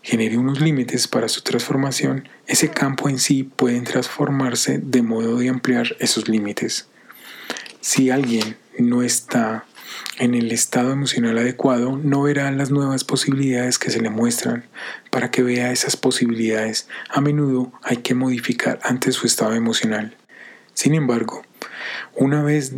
genere 0.02 0.38
unos 0.38 0.60
límites 0.60 1.08
para 1.08 1.28
su 1.28 1.42
transformación, 1.42 2.28
ese 2.46 2.70
campo 2.70 3.08
en 3.08 3.18
sí 3.18 3.44
puede 3.44 3.80
transformarse 3.82 4.78
de 4.78 5.02
modo 5.02 5.38
de 5.38 5.48
ampliar 5.48 5.96
esos 5.98 6.28
límites. 6.28 6.88
Si 7.80 8.10
alguien 8.10 8.56
no 8.78 9.02
está 9.02 9.64
en 10.18 10.34
el 10.34 10.52
estado 10.52 10.92
emocional 10.92 11.38
adecuado, 11.38 11.96
no 11.96 12.22
verá 12.22 12.50
las 12.50 12.70
nuevas 12.70 13.04
posibilidades 13.04 13.78
que 13.78 13.90
se 13.90 14.00
le 14.00 14.10
muestran. 14.10 14.64
Para 15.10 15.30
que 15.30 15.42
vea 15.42 15.72
esas 15.72 15.96
posibilidades, 15.96 16.88
a 17.08 17.20
menudo 17.20 17.72
hay 17.82 17.98
que 17.98 18.14
modificar 18.14 18.78
antes 18.82 19.14
su 19.14 19.26
estado 19.26 19.54
emocional. 19.54 20.16
Sin 20.74 20.94
embargo, 20.94 21.42
una 22.14 22.42
vez 22.42 22.72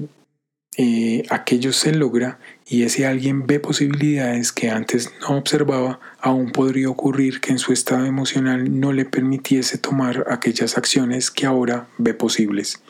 eh, 0.78 1.24
aquello 1.28 1.72
se 1.72 1.92
logra 1.92 2.38
y 2.66 2.84
ese 2.84 3.06
alguien 3.06 3.46
ve 3.46 3.60
posibilidades 3.60 4.52
que 4.52 4.70
antes 4.70 5.10
no 5.20 5.36
observaba, 5.36 6.00
aún 6.18 6.50
podría 6.50 6.88
ocurrir 6.88 7.40
que 7.40 7.52
en 7.52 7.58
su 7.58 7.72
estado 7.74 8.06
emocional 8.06 8.80
no 8.80 8.92
le 8.92 9.04
permitiese 9.04 9.76
tomar 9.76 10.24
aquellas 10.30 10.78
acciones 10.78 11.30
que 11.30 11.44
ahora 11.44 11.88
ve 11.98 12.14
posibles. 12.14 12.82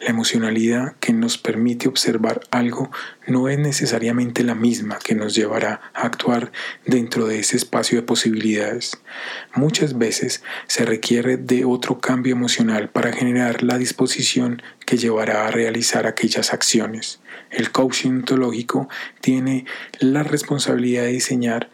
La 0.00 0.08
emocionalidad 0.08 0.96
que 1.00 1.12
nos 1.12 1.38
permite 1.38 1.88
observar 1.88 2.40
algo 2.50 2.90
no 3.26 3.48
es 3.48 3.58
necesariamente 3.58 4.42
la 4.44 4.54
misma 4.54 4.98
que 4.98 5.14
nos 5.14 5.34
llevará 5.34 5.80
a 5.94 6.06
actuar 6.06 6.52
dentro 6.86 7.26
de 7.26 7.40
ese 7.40 7.56
espacio 7.56 7.98
de 7.98 8.06
posibilidades. 8.06 8.98
Muchas 9.54 9.98
veces 9.98 10.42
se 10.66 10.84
requiere 10.84 11.36
de 11.36 11.64
otro 11.64 12.00
cambio 12.00 12.32
emocional 12.32 12.88
para 12.88 13.12
generar 13.12 13.62
la 13.62 13.78
disposición 13.78 14.62
que 14.86 14.96
llevará 14.96 15.46
a 15.46 15.50
realizar 15.50 16.06
aquellas 16.06 16.52
acciones. 16.52 17.20
El 17.50 17.70
coaching 17.70 18.10
ontológico 18.10 18.88
tiene 19.20 19.66
la 19.98 20.22
responsabilidad 20.22 21.02
de 21.02 21.12
diseñar 21.12 21.70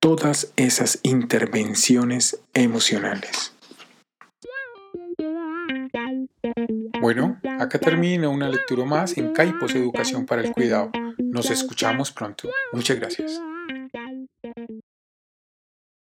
todas 0.00 0.52
esas 0.56 0.98
intervenciones 1.02 2.38
emocionales. 2.52 3.53
Bueno, 7.00 7.38
acá 7.58 7.78
termina 7.78 8.28
una 8.28 8.48
lectura 8.48 8.84
más 8.84 9.16
en 9.18 9.32
Caipos 9.32 9.74
Educación 9.74 10.26
para 10.26 10.42
el 10.42 10.52
Cuidado. 10.52 10.90
Nos 11.18 11.50
escuchamos 11.50 12.12
pronto. 12.12 12.48
Muchas 12.72 12.98
gracias. 12.98 13.40